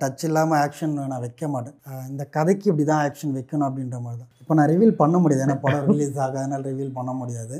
டச் 0.00 0.24
இல்லாமல் 0.28 0.60
ஆக்ஷன் 0.64 0.94
நான் 1.10 1.22
வைக்க 1.24 1.48
மாட்டேன். 1.54 1.76
இந்த 2.12 2.24
கதைக்கு 2.36 2.66
இப்படி 2.70 2.86
தான் 2.92 3.02
ஆக்ஷன் 3.08 3.36
வைக்கணும் 3.38 3.66
அப்படின்ற 3.68 3.98
மாதிரி 4.06 4.18
தான். 4.22 4.30
இப்போ 4.42 4.54
நான் 4.60 4.70
ரிவீல் 4.72 4.96
பண்ண 5.02 5.18
முடியாது. 5.24 5.44
ஏன்னா 5.46 5.58
படம் 5.66 5.86
ரிலீஸ் 5.90 6.18
ஆகாதனால 6.26 6.64
ரிவீல் 6.72 6.96
பண்ண 6.98 7.12
முடியாது. 7.20 7.58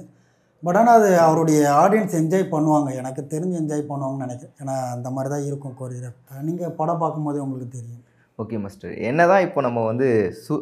பட் 0.63 0.79
ஆனால் 0.81 0.99
அது 1.01 1.11
அவருடைய 1.27 1.61
ஆடியன்ஸ் 1.83 2.19
என்ஜாய் 2.21 2.53
பண்ணுவாங்க. 2.53 2.89
எனக்கு 3.01 3.23
தெரிஞ்சு 3.33 3.57
என்ஜாய் 3.61 3.91
பண்ணுவாங்கன்னு 3.91 4.27
நினைக்கிறேன். 4.27 4.55
ஏன்னா 4.63 4.75
அந்த 4.95 5.09
மாதிரி 5.17 5.31
தான் 5.35 5.47
இருக்கும் 5.49 5.79
கொரியோகிராஃப் 5.81 6.47
நீங்கள் 6.49 6.77
படம் 6.81 7.03
பார்க்கும்போதே 7.03 7.43
உங்களுக்கு 7.47 7.77
தெரியும். 7.79 8.05
ஓகே 8.39 8.59
மாஸ்டர் 8.65 8.93
என்னதான் 9.09 9.45
இப்போ 9.47 9.61
நம்ம 9.67 9.81
வந்து 9.89 10.07
சு 10.43 10.55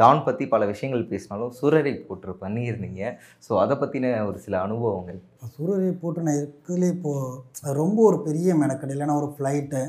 டான் 0.00 0.24
பற்றி 0.26 0.44
பல 0.52 0.66
விஷயங்கள் 0.72 1.08
பேசினாலும் 1.12 1.54
சூரரை 1.58 1.92
போட்டு 2.08 2.34
பண்ணியிருந்தீங்க 2.42 3.10
ஸோ 3.46 3.52
அதை 3.62 3.76
பற்றின 3.80 4.12
ஒரு 4.28 4.38
சில 4.44 4.54
அனுபவங்கள். 4.66 5.18
சூரியரை 5.56 5.94
போட்டு 6.02 6.26
நான் 6.26 6.38
இருக்கிறதுலே 6.42 6.90
இப்போது 6.96 7.74
ரொம்ப 7.80 7.98
ஒரு 8.10 8.20
பெரிய 8.28 8.54
மெனக்கடை. 8.62 8.92
இல்லைன்னா 8.96 9.18
ஒரு 9.22 9.30
ஃப்ளைட்டு 9.36 9.82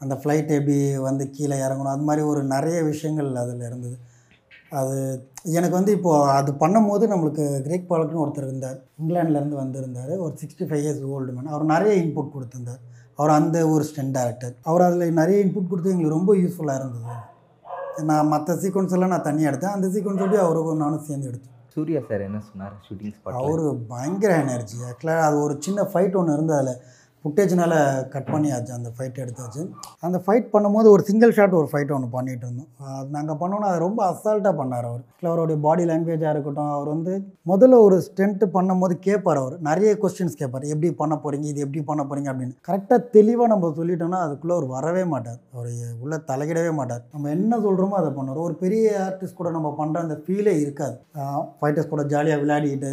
அந்த 0.00 0.14
ஃப்ளைட் 0.20 0.56
எப்படி 0.58 0.78
வந்து 1.08 1.24
கீழே 1.36 1.56
இறங்கணும் 1.66 1.94
அது 1.96 2.08
மாதிரி 2.08 2.22
ஒரு 2.30 2.40
நிறைய 2.54 2.78
விஷயங்கள் 2.92 3.28
அதில் 3.42 3.68
இருந்தது. 3.68 3.96
அது 4.80 4.96
எனக்கு 5.56 5.74
வந்து 5.78 5.92
இப்போது 5.96 6.30
அது 6.38 6.50
பண்ணும்போது 6.62 7.04
நம்மளுக்கு 7.12 7.44
கிரேக் 7.66 7.88
பாலக்குன்னு 7.90 8.22
ஒருத்தர் 8.24 8.48
இருந்தார். 8.48 8.78
இங்கிலாந்துலேருந்து 9.00 9.56
வந்திருந்தார். 9.62 10.12
ஒரு 10.24 10.34
sixty 10.42 10.66
five 10.68 10.84
years 10.84 11.02
old 11.14 11.34
man 11.36 11.52
அவர் 11.54 11.64
நிறைய 11.74 11.94
இன்புட் 12.02 12.34
கொடுத்திருந்தார். 12.36 12.82
அவர் 13.18 13.32
அந்த 13.38 13.56
ஒரு 13.68 13.84
ஸ்டென்ட் 13.88 14.16
டேரக்டர் 14.18 14.54
அவர் 14.62 14.86
அதில் 14.86 15.18
நிறைய 15.20 15.38
இன்புட் 15.44 15.70
கொடுத்து 15.72 15.92
எங்களுக்கு 15.94 16.16
ரொம்ப 16.18 16.34
யூஸ்ஃபுல்லாக 16.42 16.80
இருந்தது. 16.80 17.18
நான் 18.10 18.30
மற்ற 18.34 18.54
சீக்வன்ஸ் 18.62 18.94
எல்லாம் 18.96 19.14
நான் 19.14 19.28
தனியாக 19.28 19.50
எடுத்தேன். 19.52 19.76
அந்த 19.78 19.88
சீக்வன்ஸ் 19.94 20.22
எப்படி 20.24 20.42
அவருக்கும் 20.46 20.82
நானும் 20.84 21.06
சேர்ந்து 21.08 21.28
எடுத்தோம். 21.30 21.48
சூர்யா 21.74 22.00
சார் 22.08 22.26
என்ன 22.28 22.38
சொன்னார்? 22.48 22.74
ஷூட்டிங் 22.86 23.36
அவர் 23.42 23.62
பயங்கர 23.92 24.32
எனர்ஜி 24.44 24.76
ஆக்சுவலாக 24.88 25.26
அது 25.28 25.36
ஒரு 25.42 25.54
சின்ன 25.66 25.84
ஃபைட் 25.92 26.18
ஒன்று 26.20 26.32
இருந்து 26.32 26.54
அதில் 26.54 26.80
ஃபுட்டேஜ்னால 27.24 27.74
கட் 28.12 28.30
பண்ணியாச்சு. 28.32 28.72
அந்த 28.78 28.90
ஃபைட் 28.94 29.18
எடுத்தாச்சு. 29.24 29.62
அந்த 30.06 30.18
ஃபைட் 30.24 30.48
பண்ணும்போது 30.54 30.88
ஒரு 30.94 31.02
சிங்கிள் 31.08 31.34
ஷாட் 31.36 31.56
ஒரு 31.60 31.68
ஃபைட் 31.72 31.92
ஒன்று 31.96 32.08
பண்ணிகிட்டு 32.16 32.44
இருந்தோம். 32.46 32.68
அது 32.98 33.08
நாங்கள் 33.16 33.38
பண்ணோன்னா 33.42 33.68
அது 33.72 33.80
ரொம்ப 33.86 34.00
அசால்ட்டாக 34.12 34.54
பண்ணார் 34.60 34.86
அவர். 34.90 35.02
இல்லை 35.18 35.28
அவருடைய 35.32 35.58
பாடி 35.66 35.84
லாங்குவேஜாக 35.90 36.34
இருக்கட்டும் 36.34 36.72
அவர் 36.76 36.90
வந்து 36.94 37.12
முதல்ல 37.52 37.80
ஒரு 37.86 37.98
ஸ்டென்ட் 38.08 38.44
பண்ணும்போது 38.56 38.96
கேட்பார் 39.08 39.40
அவர். 39.42 39.56
நிறைய 39.70 39.92
கொஸ்டின்ஸ் 40.04 40.38
கேட்பார் 40.42 40.66
எப்படி 40.72 40.90
பண்ண 41.02 41.14
போகிறீங்க 41.24 41.48
இது 41.52 41.64
எப்படி 41.66 41.82
பண்ண 41.90 42.04
போகிறீங்க 42.10 42.30
அப்படின்னு. 42.32 42.56
கரெக்டாக 42.70 43.00
தெளிவாக 43.16 43.50
நம்ம 43.54 43.72
சொல்லிட்டோம்னா 43.80 44.20
அதுக்குள்ளே 44.26 44.56
அவர் 44.58 44.68
வரவே 44.76 45.04
மாட்டார். 45.14 45.40
அவர் 45.54 45.70
உள்ளே 46.04 46.20
தலையிடவே 46.32 46.74
மாட்டார். 46.80 47.04
நம்ம 47.14 47.30
என்ன 47.38 47.60
சொல்கிறோமோ 47.66 47.98
அதை 48.02 48.12
பண்ணுவார். 48.18 48.46
ஒரு 48.48 48.56
பெரிய 48.64 48.86
ஆர்டிஸ்ட் 49.08 49.40
கூட 49.40 49.50
நம்ம 49.58 49.74
பண்ணுற 49.80 50.06
அந்த 50.06 50.18
ஃபீலே 50.24 50.54
இருக்காது. 50.64 50.96
ஃபைட்டர்ஸ் 51.60 51.92
கூட 51.94 52.04
ஜாலியாக 52.14 52.42
விளையாடிக்கிட்டு 52.44 52.92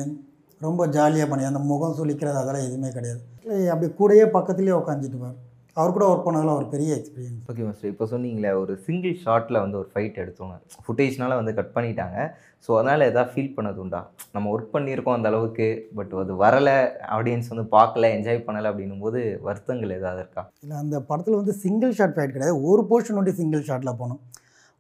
ரொம்ப 0.62 0.88
ஜாலியாக 0.96 1.28
பண்ணி 1.32 1.44
அந்த 1.50 1.62
முகம் 1.70 1.98
சுளிக்கிறது 2.00 2.42
அதெல்லாம் 2.42 2.66
எதுவுமே 2.70 2.90
கிடையாது. 2.96 3.22
இல்லை 3.44 3.60
அப்படி 3.74 3.88
கூடயே 4.00 4.26
பக்கத்துலேயே 4.38 4.80
உட்காந்துட்டுப்பார் 4.82 5.38
அவர் 5.78 5.94
கூட 5.96 6.06
ஒர்க் 6.12 6.26
பண்ணதில் 6.28 6.58
ஒரு 6.60 6.66
பெரிய 6.72 6.92
எக்ஸ்பீரியன்ஸ் 7.00 7.44
ஓகே 7.52 7.64
மாஸ்டர் 7.66 7.92
இப்போ 7.92 8.06
சொன்னீங்களே 8.14 8.52
ஒரு 8.62 8.74
சிங்கிள் 8.86 9.14
ஷாட்டில் 9.26 9.60
வந்து 9.64 9.78
ஒரு 9.82 9.88
ஃபைட் 9.92 10.18
எடுத்தோங்க 10.24 10.56
ஃபுட்டேஜ்னால 10.86 11.36
வந்து 11.40 11.52
கட் 11.60 11.72
பண்ணிட்டாங்க. 11.76 12.18
ஸோ 12.66 12.70
அதனால் 12.78 13.08
எதாவது 13.10 13.32
ஃபீல் 13.34 13.54
பண்ணது 13.58 13.80
உண்டா? 13.84 14.02
நம்ம 14.36 14.50
ஒர்க் 14.56 14.74
பண்ணியிருக்கோம் 14.76 15.18
அந்த 15.18 15.30
அளவுக்கு 15.32 15.68
பட் 16.00 16.14
அது 16.24 16.34
வரலை 16.44 16.76
ஆடியன்ஸ் 17.18 17.52
வந்து 17.54 17.66
பார்க்கல 17.78 18.10
என்ஜாய் 18.18 18.46
பண்ணலை 18.48 18.70
அப்படின்னும் 18.72 19.04
போது 19.06 19.22
வருத்தங்கள் 19.48 19.96
ஏதாவது 20.00 20.22
இருக்கா? 20.24 20.44
இல்லை 20.64 20.76
அந்த 20.84 21.00
படத்தில் 21.12 21.40
வந்து 21.42 21.56
சிங்கிள் 21.64 21.96
ஷாட் 22.00 22.18
ஃபைட் 22.18 22.36
கிடையாது. 22.36 22.58
ஒரு 22.72 22.84
போர்ஷன் 22.92 23.20
ஒண்டி 23.22 23.36
சிங்கிள் 23.42 23.68
ஷாட்டில் 23.70 24.00
போனோம். 24.02 24.22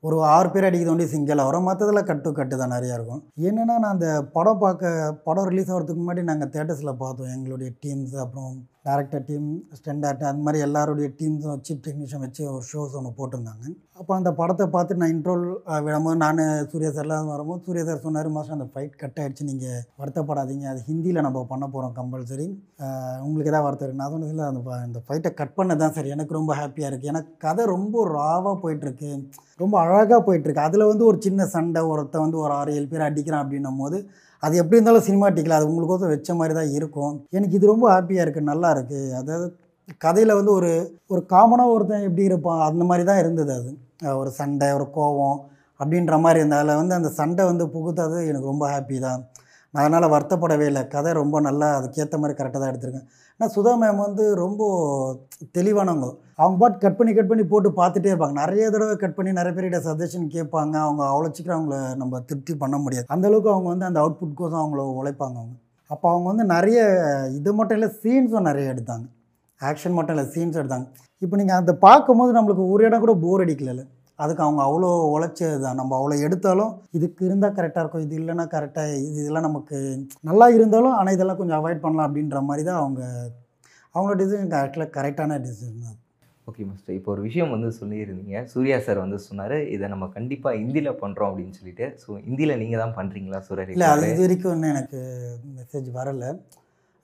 ஒரு 0.08 0.18
ஆறு 0.34 0.50
பேர் 0.51 0.65
அடிக்கிறது 0.68 0.94
ஒண்டி 0.94 1.06
சிங்கிள்? 1.13 1.41
வரும் 1.48 1.65
மற்றதில் 1.70 2.08
கட்டு 2.10 2.29
கட்டு 2.38 2.56
தான் 2.58 2.74
நிறையா 2.75 2.94
இருக்கும். 2.98 3.22
என்னென்னா 3.48 3.75
நான் 3.84 3.94
அந்த 3.96 4.10
படம் 4.36 4.62
பார்க்க 4.63 4.91
படம் 5.27 5.48
ரிலீஸ் 5.51 5.72
ஆகிறதுக்கு 5.72 6.03
முன்னாடி 6.03 6.22
நாங்கள் 6.29 6.51
தேட்டர்ஸில் 6.56 7.00
பார்த்தோம். 7.03 7.32
எங்களுடைய 7.36 7.72
டீம்ஸ் 7.84 8.15
அப்புறம் 8.24 8.53
டேரக்டர் 8.89 9.27
டீம் 9.29 9.50
ஸ்டெண்டார்ட் 9.79 10.24
அந்த 10.31 10.43
மாதிரி 10.46 10.60
எல்லாருடைய 10.67 11.08
டீம்ஸும் 11.19 11.63
சீஃப் 11.67 11.84
டெக்னீஷியன் 11.88 12.24
வச்சு 12.25 12.41
ஒரு 12.55 12.65
ஷோஸ் 12.72 12.96
ஒன்று 13.00 13.17
போட்டிருந்தாங்க. 13.19 13.65
அப்போ 14.00 14.12
அந்த 14.17 14.29
படத்தை 14.39 14.65
பார்த்து 14.75 15.00
நான் 15.00 15.13
இன்ட்ரோல் 15.15 15.43
விடும்போது 15.86 16.17
நான் 16.24 16.39
சூர்யா 16.72 16.91
சார்லாம் 16.98 17.31
வரும்போது 17.34 17.63
சூர்யா 17.65 17.84
சார் 17.88 18.03
சொன்னார் 18.05 18.29
மாதம் 18.36 18.55
அந்த 18.58 18.67
ஃபைட் 18.74 18.93
கட் 19.01 19.19
ஆகிடுச்சு 19.22 19.48
நீங்கள் 19.50 19.81
வருத்தப்படாதீங்க. 20.01 20.65
அது 20.74 20.81
ஹிந்தியில் 20.89 21.25
நம்ம 21.27 21.43
பண்ண 21.51 21.65
போகிறோம் 21.74 21.96
கம்பல்சரி 22.00 22.48
உங்களுக்கு 23.25 23.51
எதாவது 23.51 23.67
வருத்தம் 23.67 23.88
இருக்கு 23.88 24.01
நான் 24.03 24.13
சொன்னது 24.13 24.48
அந்த 24.51 24.77
அந்த 24.88 25.01
ஃபைட்டை 25.08 25.31
கட் 25.41 25.58
பண்ண 25.60 25.75
தான் 25.84 25.96
சார் 25.98 26.13
எனக்கு 26.15 26.38
ரொம்ப 26.39 26.53
ஹாப்பியாக 26.62 26.91
இருக்குது 26.91 27.12
எனக்கு 27.13 27.34
கதை 27.46 27.65
ரொம்ப 27.75 28.05
ராவாக 28.15 28.55
போயிட்டுருக்கு. 28.63 29.12
ரொம்ப 29.63 29.75
அழகாக 29.84 30.22
போயிட்டுருக்கு. 30.27 30.67
அதில் 30.69 30.89
வந்து 30.91 31.05
ஒரு 31.10 31.17
சின்ன 31.27 31.48
சண்டை 31.55 31.84
ஒருத்தன் 31.91 32.25
வந்து 32.25 32.39
ஒரு 32.46 32.53
ஆறு 32.60 32.77
ஏழு 32.79 32.88
பேர் 32.93 33.08
அடிக்கிறான் 33.10 33.43
அப்படின்னும் 33.43 33.81
போது 33.81 34.00
அது 34.43 34.53
எப்படி 34.62 34.77
இருந்தாலும் 34.77 35.05
சினிமாட்டிக்கில் 35.08 35.58
அது 35.58 35.69
உங்களுக்கோசம் 35.69 36.12
வச்ச 36.13 36.34
மாதிரி 36.39 36.53
தான் 36.60 36.72
இருக்கும். 36.77 37.13
எனக்கு 37.38 37.58
இது 37.60 37.72
ரொம்ப 37.74 37.86
ஹாப்பியாக 37.93 38.25
இருக்குது 38.25 38.50
நல்லா 38.51 38.69
இருக்குது 38.75 39.10
அதாவது 39.22 39.48
கதையில் 40.03 40.38
வந்து 40.39 40.51
ஒரு 40.58 40.72
ஒரு 41.13 41.22
காமனாக 41.34 41.74
ஒருத்தன் 41.75 42.05
எப்படி 42.08 42.24
இருப்பான் 42.29 42.62
அந்த 42.69 42.84
மாதிரி 42.89 43.03
தான் 43.10 43.22
இருந்தது 43.24 43.51
அது. 43.60 43.69
ஒரு 44.22 44.31
சண்டை 44.39 44.67
ஒரு 44.77 44.86
கோவம் 44.98 45.39
அப்படின்ற 45.81 46.15
மாதிரி 46.25 46.39
இருந்தது. 46.41 46.62
அதில் 46.63 46.79
வந்து 46.81 46.98
அந்த 47.00 47.10
சண்டை 47.19 47.43
வந்து 47.51 47.65
புகுத்தது 47.75 48.17
எனக்கு 48.31 48.51
ரொம்ப 48.53 48.65
ஹாப்பி 48.74 48.98
தான். 49.08 49.22
நான் 49.74 49.84
அதனால் 49.86 50.13
வருத்தப்படவே 50.15 50.65
இல்லை. 50.72 50.84
கதை 50.93 51.12
ரொம்ப 51.22 51.39
நல்லா 51.48 51.67
அதுக்கேற்ற 51.79 52.17
மாதிரி 52.22 52.38
கரெக்டாக 52.39 52.62
தான் 52.63 52.72
எடுத்திருக்கேன். 52.74 53.08
ஆனால் 53.39 53.51
சுதா 53.53 53.74
மேம் 53.81 54.00
வந்து 54.05 54.24
ரொம்ப 54.41 54.62
தெளிவானவங்க. 55.58 56.08
அவங்க 56.41 56.58
பாட்டு 56.62 56.77
கட் 56.84 56.98
பண்ணி 56.98 57.12
கட் 57.17 57.29
பண்ணி 57.29 57.43
போட்டு 57.51 57.69
பார்த்துட்டே 57.77 58.10
இருப்பாங்க. 58.12 58.36
நிறைய 58.41 58.63
தடவை 58.74 58.96
கட் 59.03 59.15
பண்ணி 59.17 59.31
நிறைய 59.38 59.51
பேர்கிட்ட 59.55 59.79
சஜஷன் 59.86 60.25
கேட்பாங்க. 60.34 60.75
அவங்க 60.86 61.01
அவ்வளோ 61.12 61.29
சீக்கிரம் 61.36 61.58
அவங்கள 61.60 61.77
நம்ம 62.01 62.19
திருப்தி 62.29 62.53
பண்ண 62.63 62.77
முடியாது. 62.86 63.08
அந்த 63.15 63.27
அளவுக்கு 63.29 63.53
அவங்க 63.53 63.69
வந்து 63.74 63.88
அந்த 63.89 64.00
அவுட்புட் 64.03 64.36
கோசம் 64.39 64.62
அவங்கள 64.63 64.84
உழைப்பாங்க 65.01 65.38
அவங்க. 65.41 65.55
அப்போ 65.93 66.05
அவங்க 66.13 66.27
வந்து 66.31 66.46
நிறைய 66.55 66.79
இது 67.38 67.53
மட்டும் 67.60 67.77
இல்லை 67.79 67.89
சீன்ஸும் 68.01 68.48
நிறைய 68.50 68.74
எடுத்தாங்க. 68.74 69.08
ஆக்ஷன் 69.62 69.96
மட்டும் 70.00 70.15
இல்லை 70.15 70.27
சீன்ஸ் 70.36 70.60
எடுத்தாங்க. 70.62 70.88
இப்போ 71.25 71.36
நீங்கள் 71.41 71.60
அதை 71.62 71.75
பார்க்கும்போது 71.88 72.34
நம்மளுக்கு 72.39 72.65
ஒரு 72.74 72.84
இடம் 72.89 73.03
கூட 73.05 73.15
போர் 73.24 73.43
அடிக்கல 73.46 73.81
அதுக்கு 74.24 74.44
அவங்க 74.46 74.62
அவ்வளோ 74.68 74.90
உழைச்சது 75.16 75.58
தான் 75.66 75.80
நம்ம 75.82 75.96
அவ்வளோ 76.00 76.16
எடுத்தாலும் 76.28 76.74
இதுக்கு 76.98 77.22
இருந்தால் 77.30 77.56
கரெக்டாக 77.58 77.84
இருக்கும் 77.84 78.06
இது 78.06 78.16
இல்லைன்னா 78.22 78.46
கரெக்டாக 78.56 78.98
இது 79.08 79.20
இதெல்லாம் 79.24 79.48
நமக்கு 79.50 79.78
நல்லா 80.30 80.48
இருந்தாலும் 80.58 80.98
ஆனால் 81.00 81.16
இதெல்லாம் 81.18 81.40
கொஞ்சம் 81.42 81.60
அவாய்ட் 81.60 81.86
பண்ணலாம் 81.86 82.08
அப்படின்ற 82.10 82.42
மாதிரி 82.50 82.66
தான் 82.70 82.82
அவங்க 82.84 83.02
அவங்களோட 83.96 84.18
டிசிஷன் 84.22 84.54
ஆக்சுவலாக 84.62 84.96
கரெக்டான 84.98 85.38
டிசிஷன் 85.46 85.86
தான். 85.88 85.98
ஓகே 86.48 86.64
மாஸ்டர் 86.68 86.96
இப்போ 86.98 87.10
ஒரு 87.14 87.22
விஷயம் 87.26 87.52
வந்து 87.56 87.70
சொல்லியிருந்தீங்க. 87.80 88.38
சூர்யா 88.52 88.78
சார் 88.86 89.04
வந்து 89.04 89.18
சொன்னார் 89.26 89.56
இதை 89.76 89.86
நம்ம 89.94 90.06
கண்டிப்பாக 90.18 90.60
ஹிந்தியில் 90.62 91.00
பண்ணுறோம் 91.02 91.30
அப்படின்னு 91.32 91.58
சொல்லிட்டு. 91.60 91.86
ஸோ 92.04 92.10
ஹிந்தியில் 92.28 92.60
நீங்கள் 92.62 92.82
தான் 92.84 92.96
பண்ணுறீங்களா 93.00 93.42
சூரிய 93.48 93.76
இல்லை 93.76 93.90
அது 93.96 94.08
இது 94.14 94.24
வரைக்கும் 94.26 94.56
இன்னும் 94.56 94.74
எனக்கு 94.76 95.02
மெசேஜ் 95.58 95.90
வரல. 96.00 96.32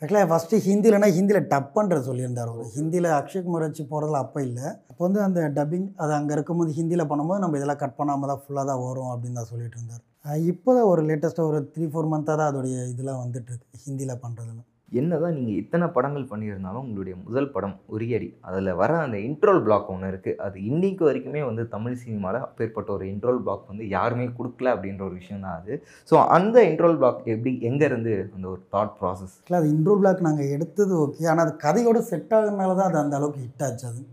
ஆக்சுவலாக 0.01 0.27
ஃபஸ்ட்டு 0.31 0.57
ஹிந்திலனா 0.67 1.07
ஹிந்தியில் 1.17 1.47
டப் 1.51 1.69
சொல்லியிருந்தார் 2.07 2.49
அவர். 2.53 2.67
ஹிந்தியில் 2.77 3.09
அக்ஷய்குமார் 3.19 3.65
வச்சு 3.67 3.83
போகிறதுல 3.91 4.19
அப்போ 4.25 4.39
இல்லை. 4.47 4.65
அப்போ 4.89 5.01
வந்து 5.07 5.21
அந்த 5.27 5.39
டப்பிங் 5.57 5.87
அது 6.03 6.13
அங்கே 6.19 6.33
இருக்கும்போது 6.37 6.71
ஹிந்தியில் 6.79 7.09
பண்ணும்போது 7.11 7.43
நம்ம 7.43 7.57
இதெல்லாம் 7.59 7.81
கட் 7.83 7.97
பண்ணாமல் 7.99 8.31
தான் 8.31 8.41
ஃபுல்லாக 8.43 8.65
தான் 8.71 8.83
வரும் 8.85 9.11
அப்படின்னு 9.13 9.39
தான் 9.39 9.51
சொல்லிட்டு 9.51 9.77
இருந்தார். 9.79 10.03
இப்போ 10.51 10.69
தான் 10.77 10.89
ஒரு 10.91 11.01
லேட்டஸ்ட்டாக 11.09 11.49
ஒரு 11.51 11.59
த்ரீ 11.73 11.87
ஃபோர் 11.93 12.11
மந்த்தாக 12.13 12.37
தான் 12.41 12.49
அதோடைய 12.51 12.77
இதெல்லாம் 12.93 13.21
வந்துட்டுருக்கு 13.23 13.83
ஹிந்தியில் 13.85 14.21
பண்ணுறதுலாம் 14.23 14.69
என்ன 14.95 15.13
என்னதான் 15.15 15.35
நீங்கள் 15.37 15.59
இத்தனை 15.61 15.85
படங்கள் 15.95 16.29
பண்ணியிருந்தாலும் 16.29 16.85
உங்களுடைய 16.85 17.15
முதல் 17.25 17.51
படம் 17.55 17.75
உரியடி. 17.95 18.27
அதில் 18.47 18.71
வர 18.81 18.91
அந்த 19.05 19.17
இன்ட்ரோல் 19.27 19.61
பிளாக் 19.65 19.91
ஒன்று 19.93 20.09
இருக்குது 20.11 20.39
அது 20.45 20.57
இன்றைக்கு 20.69 21.03
வரைக்குமே 21.07 21.41
வந்து 21.49 21.63
தமிழ் 21.75 21.99
சினிமாவில் 22.03 22.45
அப்பேற்பட்ட 22.47 22.91
ஒரு 22.95 23.05
இன்ட்ரோல் 23.11 23.41
பிளாக் 23.43 23.69
வந்து 23.71 23.85
யாருமே 23.95 24.25
கொடுக்கல 24.37 24.73
அப்படின்ற 24.75 25.03
ஒரு 25.09 25.15
விஷயம் 25.21 25.45
தான் 25.45 25.57
அது. 25.59 25.73
ஸோ 26.09 26.17
அந்த 26.37 26.57
இன்ட்ரோல் 26.69 26.97
பிளாக் 27.01 27.21
எப்படி 27.35 27.53
எங்கேருந்து 27.69 28.13
அந்த 28.35 28.47
ஒரு 28.53 28.61
தாட் 28.75 28.95
ப்ராசஸ் 29.01 29.35
இல்லை 29.45 29.59
அது 29.61 29.69
இன்ட்ரோல் 29.75 30.01
பிளாக் 30.03 30.25
நாங்கள் 30.29 30.53
எடுத்தது 30.57 30.95
ஓகே 31.03 31.29
ஆனால் 31.33 31.45
அது 31.47 31.55
கதையோட 31.65 32.01
செட் 32.11 32.35
ஆகுறதுனால 32.37 32.75
தான் 32.81 32.89
அது 32.91 32.99
அந்த 33.03 33.15
அளவுக்கு 33.19 33.43
ஹிட் 33.45 33.65
ஆச்சு 33.67 33.87
அது. 33.91 34.03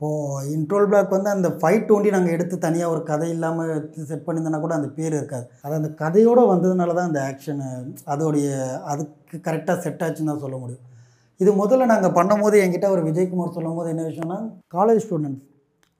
இப்போது 0.00 0.48
இன்ட்ரோல் 0.54 0.88
பிளாக் 0.88 1.14
வந்து 1.14 1.30
அந்த 1.34 1.48
ஃபைட் 1.60 1.86
டுவெண்ட்டி 1.88 2.10
நாங்கள் 2.14 2.34
எடுத்து 2.36 2.56
தனியாக 2.64 2.92
ஒரு 2.94 3.00
கதை 3.10 3.28
இல்லாமல் 3.34 3.70
செட் 4.08 4.24
பண்ணியிருந்தோன்னா 4.26 4.60
கூட 4.64 4.74
அந்த 4.78 4.88
பேர் 4.96 5.14
இருக்காது. 5.18 5.46
அது 5.64 5.74
அந்த 5.78 5.90
கதையோடு 6.00 6.42
வந்ததுனால 6.50 6.94
தான் 6.98 7.08
அந்த 7.10 7.20
ஆக்ஷனு 7.28 7.68
அதோடைய 8.14 8.48
அதுக்கு 8.92 9.38
கரெக்டாக 9.46 9.76
செட் 9.84 10.04
ஆச்சுன்னு 10.06 10.30
தான் 10.32 10.42
சொல்ல 10.44 10.56
முடியும். 10.62 10.82
இது 11.40 11.50
முதல்ல 11.62 11.86
நாங்கள் 11.92 12.14
பண்ணும்போது 12.18 12.56
என்கிட்ட 12.64 12.88
ஒரு 12.96 13.02
விஜயகுமார் 13.08 13.56
சொல்லும் 13.56 13.78
போது 13.78 13.90
என்ன 13.94 14.04
விஷயம்னா 14.10 14.38
காலேஜ் 14.76 15.02
ஸ்டூடெண்ட்ஸ் 15.06 15.44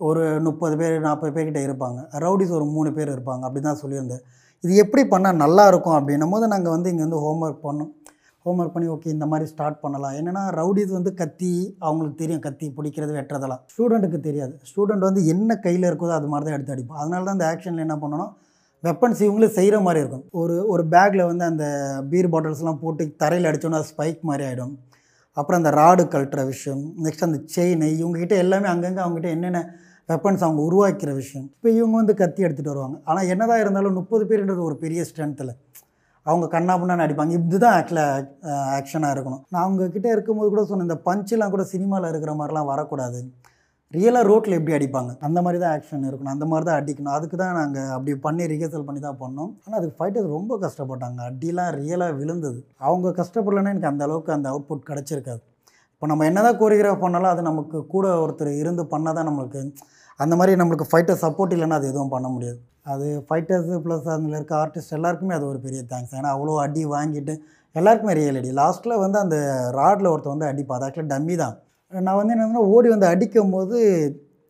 ஒரு 0.01 0.25
முப்பது 0.49 0.77
பேர் 0.81 1.05
நாற்பது 1.09 1.33
பேர்கிட்ட 1.37 1.63
இருப்பாங்க. 1.67 1.99
ரவுடிஸ் 2.25 2.57
ஒரு 2.59 2.67
மூணு 2.77 2.91
பேர் 2.99 3.15
இருப்பாங்க. 3.17 3.43
அப்படி 3.49 3.63
தான் 3.69 3.83
சொல்லியிருந்தேன். 3.83 4.23
இது 4.65 4.75
எப்படி 4.85 5.05
பண்ணால் 5.15 5.43
நல்லா 5.45 5.65
இருக்கும் 5.73 5.97
அப்படின்னும் 5.99 6.35
போது 6.35 6.47
நாங்கள் 6.55 6.75
வந்து 6.77 6.91
இங்கே 6.93 7.05
வந்து 7.07 7.23
ஹோம்ஒர்க் 7.25 7.67
பண்ணோம். 7.69 7.93
ஹோம்ஒர்க் 8.47 8.75
பண்ணி 8.75 8.89
ஓகே 8.95 9.13
இந்த 9.17 9.27
மாதிரி 9.33 9.47
ஸ்டார்ட் 9.53 9.79
பண்ணலாம். 9.85 10.15
என்னென்னா 10.21 10.43
ரவுடிஸ் 10.61 10.97
வந்து 10.97 11.13
கத்தி 11.21 11.53
அவங்களுக்கு 11.87 12.19
தெரியும் 12.23 12.43
கத்தி 12.47 12.67
பிடிக்கிறது 12.79 13.13
வெட்டுறதெல்லாம். 13.19 13.63
ஸ்டூடெண்ட்டுக்கு 13.73 14.21
தெரியாது. 14.29 14.55
ஸ்டூடெண்ட் 14.71 15.07
வந்து 15.09 15.23
என்ன 15.35 15.59
கையில் 15.67 15.89
இருக்குதோ 15.91 16.17
அது 16.19 16.31
மாதிரி 16.33 16.47
தான் 16.49 16.59
எடுத்து 16.59 16.75
அடிப்போம் 16.75 17.01
அதனால 17.03 17.25
தான் 17.29 17.37
அந்த 17.39 17.47
ஆக்ஷனில் 17.53 17.85
என்ன 17.87 17.97
பண்ணணும் 18.03 18.33
வெப்பன்ஸ் 18.87 19.23
இவங்களே 19.27 19.49
செய்கிற 19.59 19.77
மாதிரி 19.87 20.01
இருக்கும். 20.03 20.25
ஒரு 20.41 20.57
ஒரு 20.73 20.83
பேக்கில் 20.93 21.29
வந்து 21.31 21.45
அந்த 21.53 21.65
பீர் 22.11 22.33
பாட்டில்ஸ்லாம் 22.33 22.83
போட்டு 22.83 23.05
தரையில் 23.23 23.49
அடித்தோன்னா 23.51 23.81
அது 23.81 23.91
ஸ்பைக் 23.95 24.21
மாதிரி 24.31 24.45
ஆகிடும் 24.49 24.75
அப்புறம் 25.37 25.61
அந்த 25.61 25.71
ராடு 25.79 26.03
கழட்டுற 26.13 26.43
விஷயம் 26.53 26.83
நெக்ஸ்ட் 27.05 27.27
அந்த 27.27 27.39
செயின் 27.55 27.85
இவங்ககிட்ட 28.01 28.37
எல்லாமே 28.45 28.69
அங்கங்கே 28.75 29.03
அவங்ககிட்ட 29.05 29.31
என்னென்ன 29.37 29.61
வெப்பன்ஸ் 30.09 30.45
அவங்க 30.47 30.61
உருவாக்கிற 30.69 31.11
விஷயம். 31.21 31.47
இப்போ 31.57 31.69
இவங்க 31.79 31.95
வந்து 32.01 32.15
கத்தி 32.21 32.41
எடுத்துகிட்டு 32.47 32.73
வருவாங்க. 32.73 32.97
ஆனால் 33.09 33.29
என்னதான் 33.33 33.63
இருந்தாலும் 33.63 33.97
முப்பது 34.01 34.25
பேருன்றது 34.31 34.63
ஒரு 34.69 34.77
பெரிய 34.85 35.01
ஸ்ட்ரென்த்தில் 35.09 35.53
அவங்க 36.31 36.47
கண்ணாப்புண்ணான்னு 36.55 37.05
அடிப்பாங்க. 37.07 37.33
இதுதான் 37.41 37.77
ஆக்சுவலாக 37.81 38.23
ஆக்ஷனாக 38.79 39.15
இருக்கணும். 39.17 39.43
நான் 39.53 39.65
அவங்கக்கிட்ட 39.65 40.09
இருக்கும்போது 40.15 40.49
கூட 40.55 40.65
சொன்னேன் 40.71 40.89
இந்த 40.89 40.99
பஞ்செலாம் 41.09 41.53
கூட 41.55 41.65
சினிமாவில் 41.75 42.11
இருக்கிற 42.13 42.35
மாதிரிலாம் 42.41 42.71
வரக்கூடாது. 42.73 43.21
ரியலாக 43.95 44.27
ரோட்டில் 44.29 44.57
எப்படி 44.59 44.75
அடிப்பாங்க? 44.77 45.11
அந்த 45.27 45.39
மாதிரி 45.45 45.59
தான் 45.65 45.75
ஆக்ஷன் 45.77 46.07
இருக்கணும். 46.09 46.33
அந்த 46.37 46.47
மாதிரி 46.51 46.67
தான் 46.69 46.79
அடிக்கணும். 46.81 47.15
அதுக்கு 47.17 47.37
தான் 47.43 47.59
நாங்கள் 47.59 47.91
அப்படி 47.97 48.13
பண்ணி 48.25 48.45
ரிஹர்சல் 48.53 48.87
பண்ணி 48.89 49.01
தான் 49.05 49.21
பண்ணோம். 49.21 49.51
ஆனால் 49.65 49.79
அதுக்கு 49.81 49.99
ஃபைட்டர்ஸ் 49.99 50.33
ரொம்ப 50.37 50.53
கஷ்டப்பட்டாங்க. 50.65 51.19
அடிலாம் 51.31 51.71
ரியலாக 51.81 52.17
விழுந்தது. 52.21 52.59
அவங்க 52.87 53.13
கஷ்டப்படலைன்னா 53.21 53.73
எனக்கு 53.75 53.93
அந்த 53.93 54.05
அளவுக்கு 54.09 54.33
அந்த 54.37 54.49
அவுட்புட் 54.53 54.89
கிடச்சிருக்காது. 54.91 55.43
இப்போ 55.95 56.07
நம்ம 56.13 56.25
என்ன 56.31 56.41
தான் 56.47 56.59
கோரியோகிராஃப் 56.63 57.05
பண்ணாலும் 57.05 57.33
அது 57.35 57.43
நமக்கு 57.51 57.79
கூட 57.95 58.07
ஒருத்தர் 58.25 58.51
இருந்து 58.63 58.83
பண்ணால் 58.95 59.17
தான் 59.19 59.29
நம்மளுக்கு 59.29 59.61
அந்த 60.23 60.35
மாதிரி 60.39 60.59
நம்மளுக்கு 60.61 60.87
ஃபைட்டர் 60.91 61.21
சப்போர்ட் 61.25 61.55
இல்லைன்னா 61.57 61.79
அது 61.79 61.89
எதுவும் 61.93 62.13
பண்ண 62.15 62.29
முடியாது. 62.35 62.59
அது 62.93 63.07
ஃபைட்டர்ஸு 63.29 63.77
ப்ளஸ் 63.85 64.07
அதில் 64.15 64.37
இருக்க 64.39 64.55
ஆர்டிஸ்ட் 64.63 64.97
எல்லாருக்குமே 64.99 65.35
அது 65.39 65.47
ஒரு 65.53 65.59
பெரிய 65.65 65.81
தேங்க்ஸ் 65.93 66.15
ஏன்னா 66.19 66.31
அவ்வளோ 66.35 66.55
அடி 66.65 66.83
வாங்கிட்டு 66.97 67.35
எல்லாருக்குமே 67.75 68.13
ரியல் 68.19 68.39
அடி. 68.41 68.51
லாஸ்ட்டில் 68.61 69.01
வந்து 69.05 69.19
அந்த 69.25 69.37
ராடில் 69.79 70.11
ஒருத்தர் 70.13 70.35
வந்து 70.35 70.49
அடிப்பா 70.51 70.77
அது 70.77 70.87
ஆக்சுவலாக 70.87 71.13
டம்மி 71.15 71.35
தான். 71.43 71.57
நான் 71.93 72.19
வந்து 72.21 72.35
என்னன்னா 72.37 72.63
ஓடி 72.77 72.89
வந்து 72.95 73.09
அடிக்கும் 73.13 73.53
போது 73.57 73.77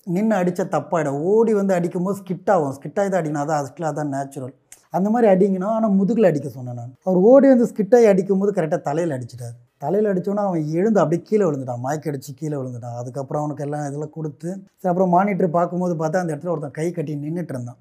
நின்று 0.07 0.35
அடித்தா 0.41 0.65
தப்பாயிடும். 0.77 1.19
ஓடி 1.33 1.53
வந்து 1.61 1.73
அடிக்கும் 1.79 2.07
போது 2.07 2.19
ஸ்கிட் 2.21 2.51
ஆகும். 2.55 2.75
ஸ்கிட் 2.77 2.99
ஆகி 3.01 3.11
தான் 3.11 3.21
அடிக்கணும். 3.21 3.45
அதான் 3.45 3.61
ஆக்சுவலாக 3.61 3.93
அதான் 3.95 4.13
நேச்சுரல் 4.17 4.55
அந்த 4.97 5.09
மாதிரி 5.15 5.29
அடிக்கணும் 5.35 5.75
ஆனால் 5.77 5.97
முதுகில் 6.01 6.29
அடிக்க 6.31 6.49
சொன்னேன் 6.57 6.79
நான். 6.81 6.93
அவர் 7.07 7.19
ஓடி 7.31 7.47
வந்து 7.53 7.67
ஸ்கிட்டாகி 7.71 8.07
அடிக்கும் 8.13 8.43
போது 8.43 8.53
கரெக்டாக 8.59 8.83
தலையில் 8.89 9.15
அடிச்சிட்டார். 9.17 9.57
தலையில் 9.83 10.11
அடித்தோன்னா 10.11 10.45
அவன் 10.49 10.69
எழுந்து 10.79 11.01
அப்படியே 11.03 11.23
கீழே 11.29 11.45
விழுந்துட்டான். 11.47 11.83
மயக்க 11.87 12.11
அடித்து 12.11 12.33
கீழே 12.41 12.57
விழுந்துட்டான். 12.59 12.97
அதுக்கப்புறம் 13.01 13.43
அவனுக்கு 13.43 13.65
எல்லாம் 13.67 13.87
இதெல்லாம் 13.89 14.15
கொடுத்து 14.19 14.49
சரி 14.81 14.91
அப்புறம் 14.93 15.13
மானிட்டர் 15.17 15.57
பார்க்கும்போது 15.59 15.95
பார்த்தா 16.03 16.23
அந்த 16.23 16.33
இடத்துல 16.35 16.53
ஒருத்தன் 16.55 16.77
கை 16.79 16.87
கட்டி 16.99 17.15
நின்றுட்டு 17.25 17.55
இருந்தான். 17.55 17.81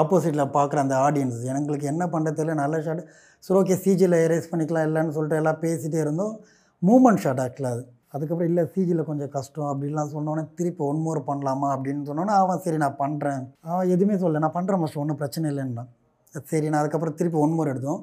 ஆப்போசிட்டில் 0.00 0.52
பார்க்குற 0.56 0.78
அந்த 0.84 0.96
ஆடியன்ஸ் 1.06 1.42
எங்களுக்கு 1.60 1.90
என்ன 1.92 2.04
பண்ணுறதுல 2.14 2.38
தெரியல. 2.38 2.56
நல்ல 2.62 2.80
ஷாட் 2.86 3.02
சரி 3.46 3.58
ஓகே 3.60 3.76
சிஜியில் 3.84 4.16
எரேஸ் 4.24 4.50
பண்ணிக்கலாம் 4.52 4.86
இல்லைன்னு 4.88 5.14
சொல்லிட்டு 5.16 5.40
எல்லாம் 5.42 5.60
பேசிகிட்டே 5.64 6.00
இருந்தோம். 6.04 6.34
மூமெண்ட் 6.82 7.22
ஷாட் 7.24 7.42
ஆக்சுவலாக 7.44 7.76
அது. 7.76 7.84
அதுக்கப்புறம் 8.14 8.50
இல்லை 8.50 8.62
சிஜியில் 8.74 9.08
கொஞ்சம் 9.08 9.30
கஷ்டம் 9.36 9.68
அப்படின்லாம் 9.70 10.12
சொன்னோன்னே 10.14 10.42
திருப்பி 10.58 10.82
ஒன் 10.90 11.00
மோர் 11.06 11.20
பண்ணலாமா 11.30 11.68
அப்படின்னு 11.74 12.02
சொன்னோன்னே 12.10 12.34
அவன் 12.42 12.62
சரி 12.66 12.78
நான் 12.84 12.98
பண்ணுறேன் 13.02 13.42
அவன் 13.72 13.90
எதுவுமே 13.94 14.16
சொல்லலை. 14.22 14.42
நான் 14.44 14.56
பண்ணுறேன் 14.56 14.80
மஸ்ட் 14.82 15.00
ஒன்றும் 15.02 15.20
பிரச்சனை 15.22 15.46
இல்லைன்றான். 15.52 15.90
சரி 16.52 16.66
நான் 16.70 16.80
அதுக்கப்புறம் 16.82 17.18
திருப்பி 17.20 17.38
ஒன் 17.44 17.54
மோர் 17.58 17.72
எடுத்தோம். 17.72 18.00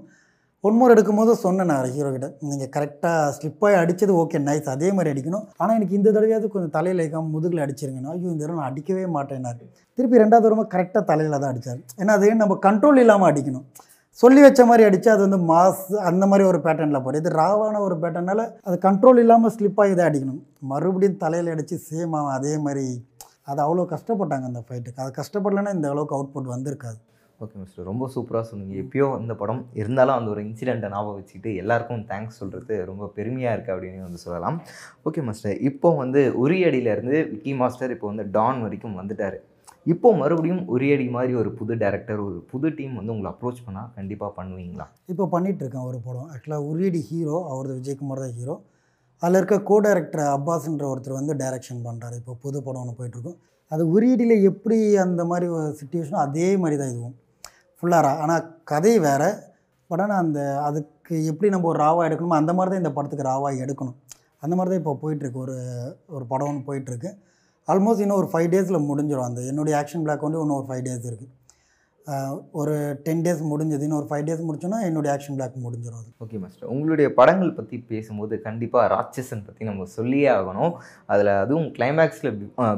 ஒன்மோர் 0.66 0.94
எடுக்கும்போது 0.94 1.32
சொன்னேன் 1.46 1.70
நான் 1.72 1.88
ஹீரோ 1.96 2.10
கிட்ட. 2.14 2.28
நீங்கள் 2.50 2.70
கரெக்டாக 2.76 3.32
ஸ்லிப்பாக 3.38 3.80
அடித்தது 3.82 4.14
ஓகே 4.22 4.38
நைஸ் 4.46 4.70
அதே 4.74 4.90
மாதிரி 4.98 5.12
அடிக்கணும். 5.14 5.44
ஆனால் 5.62 5.76
எனக்கு 5.78 5.98
இந்த 6.00 6.10
தடவையாவது 6.16 6.48
கொஞ்சம் 6.54 6.76
தலையில் 6.78 7.02
வைக்காம 7.04 7.30
முதுகில் 7.36 7.64
அடிச்சிருங்கண்ணா 7.66 8.14
ஐயோ 8.14 8.30
இந்த 8.34 8.44
தடவை 8.44 8.58
நான் 8.60 8.70
அடிக்கவே 8.72 9.04
மாட்டேன்னாரு 9.16 9.66
திருப்பி 9.98 10.22
ரெண்டாவது 10.24 10.46
தடவை 10.46 10.66
கரெக்டாக 10.76 11.04
தலையில் 11.12 11.36
தான் 11.42 11.52
அடித்தார் 11.54 11.82
ஏன்னா 12.02 12.14
அது 12.20 12.32
நம்ம 12.44 12.58
கண்ட்ரோல் 12.68 13.02
இல்லாமல் 13.04 13.30
அடிக்கணும். 13.32 13.66
சொல்லி 14.20 14.42
வச்ச 14.46 14.62
மாதிரி 14.70 14.84
அடித்து 14.88 15.10
அது 15.14 15.22
வந்து 15.26 15.40
மாஸ் 15.52 15.86
அந்த 16.10 16.24
மாதிரி 16.32 16.44
ஒரு 16.52 16.60
பேட்டர்னில் 16.66 17.04
போடுது 17.06 17.22
இது 17.24 17.32
ராவான 17.40 17.82
ஒரு 17.88 17.96
பேட்டர்னால 18.04 18.44
அது 18.68 18.76
கண்ட்ரோல் 18.86 19.20
இல்லாமல் 19.24 19.54
ஸ்லிப்பாகி 19.56 19.96
தான் 20.00 20.10
அடிக்கணும். 20.10 20.40
மறுபடியும் 20.72 21.20
தலையில் 21.24 21.52
அடித்து 21.56 21.78
சேம் 21.90 22.16
ஆகும் 22.20 22.36
அதே 22.38 22.54
மாதிரி 22.68 22.86
அது 23.52 23.60
அவ்வளோ 23.66 23.84
கஷ்டப்பட்டாங்க 23.94 24.46
அந்த 24.52 24.62
ஃபைட்டுக்கு 24.68 25.04
அது 25.04 25.12
கஷ்டப்படலைன்னா 25.20 25.74
இந்த 25.78 25.88
அளவுக்கு 25.94 26.16
அவுட்புட் 26.18 26.54
வந்திருக்காது. 26.54 26.98
ஓகே 27.44 27.56
மிஸ்டர் 27.62 27.88
ரொம்ப 27.90 28.06
சூப்பராக 28.14 28.46
சொன்னீங்க. 28.50 28.76
எப்பயோ 28.82 29.08
இந்த 29.22 29.34
படம் 29.40 29.62
இருந்தாலும் 29.80 30.18
அந்த 30.18 30.30
ஒரு 30.34 30.42
இன்சிடெண்ட்டை 30.48 30.90
ஞாபகம் 30.94 31.18
வச்சுக்கிட்டு 31.18 31.50
எல்லாருக்கும் 31.62 32.04
தேங்க்ஸ் 32.12 32.38
சொல்கிறது 32.42 32.76
ரொம்ப 32.90 33.10
பெருமையாக 33.18 33.56
இருக்குது 33.56 33.74
அப்படின்னு 33.76 34.06
வந்து 34.08 34.22
சொல்லலாம். 34.26 34.58
ஓகே 35.08 35.24
மாஸ்டர் 35.28 35.60
இப்போ 35.70 35.90
வந்து 36.04 36.22
உரியடியிலேருந்து 36.44 37.18
விக்கி 37.32 37.54
மாஸ்டர் 37.62 37.94
இப்போ 37.96 38.08
வந்து 38.12 38.26
டான் 38.38 38.62
வரைக்கும் 38.66 38.96
வந்துட்டார். 39.00 39.38
இப்போ 39.94 40.10
மறுபடியும் 40.22 40.62
உரியடி 40.76 41.08
மாதிரி 41.16 41.34
ஒரு 41.42 41.50
புது 41.58 41.74
டேரக்டர் 41.82 42.22
ஒரு 42.28 42.38
புது 42.52 42.70
டீம் 42.78 42.94
வந்து 43.00 43.14
உங்களை 43.16 43.30
அப்ரோச் 43.34 43.60
பண்ணால் 43.66 43.90
கண்டிப்பாக 43.98 44.32
பண்ணுவீங்களா? 44.38 44.86
இப்போ 45.14 45.28
பண்ணிகிட்ருக்கேன் 45.34 45.84
இருக்கேன் 45.84 45.90
ஒரு 45.90 46.00
படம். 46.08 46.30
ஆக்சுவலாக 46.36 46.70
உரியடி 46.72 47.02
ஹீரோ 47.10 47.38
அவரது 47.52 47.76
விஜயகுமார் 47.80 48.24
தான் 48.24 48.34
ஹீரோ 48.40 48.56
அதில் 49.22 49.40
இருக்க 49.40 49.58
கோ 49.70 49.76
டைரக்டர் 49.86 50.24
அப்பாஸ்ன்ற 50.38 50.88
ஒருத்தர் 50.94 51.20
வந்து 51.20 51.36
டைரக்ஷன் 51.44 51.84
பண்ணுறாரு 51.90 52.16
இப்போ 52.22 52.34
புது 52.46 52.58
படம் 52.66 52.82
ஒன்று 52.84 52.98
போயிட்டுருக்கோம் 53.02 53.38
அது 53.72 53.84
உரியடியில் 53.96 54.48
எப்படி 54.50 54.80
அந்த 55.06 55.22
மாதிரி 55.30 55.46
ஒரு 55.58 55.70
சுச்சுவேஷனோ 55.82 56.20
அதே 56.26 56.50
மாதிரி 56.64 56.78
தான் 56.82 56.92
இதுவும். 56.94 57.16
ஃபுல்லாக 57.80 58.12
ஆனால் 58.24 58.44
கதை 58.72 58.94
வேறு. 59.08 59.30
பட் 59.90 60.04
ஆனால் 60.06 60.22
அந்த 60.26 60.40
அதுக்கு 60.68 61.16
எப்படி 61.32 61.50
நம்ம 61.54 61.68
ஒரு 61.72 61.80
ராவாக 61.86 62.08
எடுக்கணுமோ 62.08 62.38
அந்த 62.42 62.52
மாதிரி 62.58 62.72
தான் 62.74 62.84
இந்த 62.84 62.92
படத்துக்கு 62.98 63.30
ராவாக 63.32 63.62
எடுக்கணும். 63.66 63.98
அந்த 64.44 64.54
மாதிரி 64.56 64.72
தான் 64.74 64.82
இப்போ 64.84 64.94
போயிட்டுருக்கு. 65.04 65.40
ஒரு 65.46 65.56
ஒரு 66.16 66.26
படம் 66.32 66.50
ஒன்று 66.52 66.68
போயிட்டுருக்கு. 66.70 67.10
ஆல்மோஸ்ட் 67.68 68.04
இன்னும் 68.06 68.20
ஒரு 68.22 68.30
ஃபைவ் 68.32 68.50
டேஸில் 68.54 68.86
முடிஞ்சிடும். 68.90 69.28
அந்த 69.30 69.42
என்னுடைய 69.52 69.76
ஆக்ஷன் 69.82 70.04
பிளாக் 70.06 70.26
வந்து 70.28 70.42
இன்னும் 70.44 70.60
ஒரு 70.62 70.68
ஃபைவ் 70.70 70.84
டேஸ் 70.88 71.08
இருக்குது 71.12 71.32
ஒரு 72.62 72.74
டென் 73.06 73.22
டேஸ் 73.26 73.40
முடிஞ்சது 73.52 73.86
இன்னும் 73.86 74.00
ஒரு 74.00 74.08
ஃபைவ் 74.10 74.26
டேஸ் 74.26 74.44
முடிச்சோன்னா 74.48 74.80
என்னுடைய 74.88 75.12
ஆக்ஷன் 75.14 75.38
பிளாக் 75.38 75.56
முடிஞ்சிடும் 75.64 76.02
அது. 76.02 76.10
ஓகே 76.24 76.40
மாஸ்டர் 76.42 76.72
உங்களுடைய 76.74 77.08
படங்கள் 77.20 77.56
பற்றி 77.60 77.78
பேசும்போது 77.92 78.34
கண்டிப்பாக 78.48 78.84
ராட்சசன் 78.94 79.44
பற்றி 79.48 79.70
நம்ம 79.70 79.88
சொல்லியே 79.96 80.28
ஆகணும். 80.36 80.74
அதில் 81.14 81.32
அதுவும் 81.44 81.68
கிளைமேக்ஸில் 81.78 82.32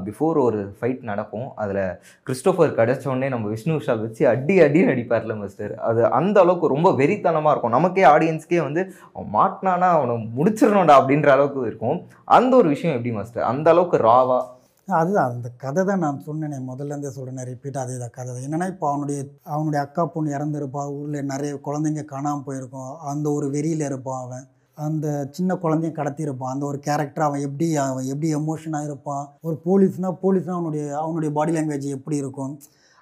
பிஃபோர் 0.08 0.40
ஒரு 0.46 0.62
ஃபைட் 0.78 1.04
நடக்கும். 1.12 1.48
அதில் 1.64 1.84
கிறிஸ்டோஃபர் 2.28 2.76
கிடச்சோடனே 2.80 3.30
நம்ம 3.36 3.52
விஷ்ணு 3.56 3.78
விஷால் 3.80 4.04
வச்சு 4.06 4.24
அடி 4.34 4.58
அடி 4.68 4.84
அடிப்பார்ல 4.94 5.36
மாஸ்டர் 5.42 5.76
அது 5.90 6.04
அந்த 6.20 6.38
அளவுக்கு 6.46 6.74
ரொம்ப 6.76 6.92
வெறித்தனமாக 7.02 7.54
இருக்கும். 7.54 7.78
நமக்கே 7.78 8.06
ஆடியன்ஸ்க்கே 8.16 8.62
வந்து 8.68 8.84
அவன் 9.14 9.32
மாட்டினானா 9.40 9.90
அவனை 9.98 10.16
முடிச்சிடணும்டா 10.38 10.96
அப்படின்ற 11.02 11.32
அளவுக்கு 11.38 11.70
இருக்கும். 11.72 12.00
அந்த 12.38 12.54
ஒரு 12.62 12.70
விஷயம் 12.76 12.96
எப்படி 12.98 13.14
மாஸ்டர் 13.18 13.50
அந்த 13.54 13.68
அளவுக்கு 13.76 14.00
ராவா 14.12 14.40
அதுதான் 14.88 15.32
அந்த 15.32 15.48
கதை 15.64 15.82
தான் 15.88 16.04
நான் 16.06 16.20
சொன்னேனே 16.28 16.58
முதல்லேருந்தே 16.68 17.10
சொல்கிறேன் 17.16 17.48
ரிப்பீட் 17.50 17.80
அதே 17.82 17.96
தான் 18.02 18.14
கதை 18.18 18.30
தான். 18.34 18.46
என்னென்னா 18.48 18.68
இப்போ 18.74 18.86
அவனுடைய 18.92 19.20
அவனுடைய 19.56 19.80
அக்கா 19.86 20.04
பொண்ணு 20.14 20.36
இறந்துருப்பா 20.38 20.84
ஊரில் 20.98 21.28
நிறைய 21.32 21.54
குழந்தைங்க 21.66 22.04
காணாமல் 22.14 22.46
போயிருக்கும் 22.48 22.94
அந்த 23.12 23.26
ஒரு 23.38 23.48
வெறியில் 23.56 23.84
இருப்பான் 23.90 24.22
அவன். 24.26 24.46
அந்த 24.78 25.08
சின்ன 25.36 25.52
குழந்தையும் 25.64 25.98
கடத்தியிருப்பான் 26.00 26.54
அந்த 26.56 26.66
ஒரு 26.72 26.80
கேரக்டர் 26.88 27.26
அவன் 27.28 27.44
எப்படி 27.48 27.68
அவன் 27.86 28.10
எப்படி 28.14 28.30
எமோஷனாக 28.40 28.90
இருப்பான் 28.90 29.26
ஒரு 29.48 29.56
போலீஸ்னால் 29.68 30.18
போலீஸ்னால் 30.24 30.60
அவனுடைய 30.60 30.86
அவனுடைய 31.04 31.32
பாடி 31.38 31.54
லாங்குவேஜ் 31.58 31.88
எப்படி 31.98 32.18
இருக்கும் 32.24 32.54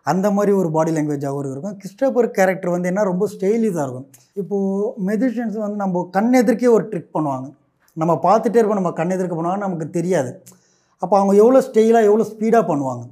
அந்த 0.06 0.27
மாதிரி 0.38 0.51
ஒரு 0.62 0.70
பாடி 0.75 0.92
லாங்குவேஜ் 0.96 1.27
இருக்கும். 1.54 1.77
கிறிஸ்டபர் 1.82 2.27
கேரக்டர் 2.38 2.75
வந்து 2.75 2.89
என்ன 2.92 3.06
ரொம்ப 3.12 3.27
ஸ்டைலிஷாக 3.36 3.86
இருக்கும். 3.86 4.08
இப்போது 4.42 4.92
மெஜிஷியன்ஸ் 5.10 5.58
வந்து 5.65 5.80
நம்ம 5.84 6.04
கண் 6.18 6.34
எதிர்க்கே 6.42 6.70
ஒரு 6.77 6.86
ட்ரிக் 6.92 7.15
பண்ணுவாங்க. 7.15 7.48
நம்ம 7.98 8.13
பார்த்துட்டே 8.27 8.60
இருக்கோம் 8.60 8.82
நம்ம 8.82 8.94
கண் 9.00 9.15
எதிர்க்க 9.15 9.36
பண்ணுவாங்க 9.39 9.65
நமக்கு 9.68 9.88
தெரியாது. 9.98 10.32
அப்போ 11.04 11.16
அவங்க 11.20 11.34
எவ்வளோ 11.44 11.60
ஸ்டெயிலாக 11.68 12.10
எவ்வளோ 12.10 12.25
ஸ்பீடாக 12.32 12.64
பண்ணுவாங்க? 12.72 13.04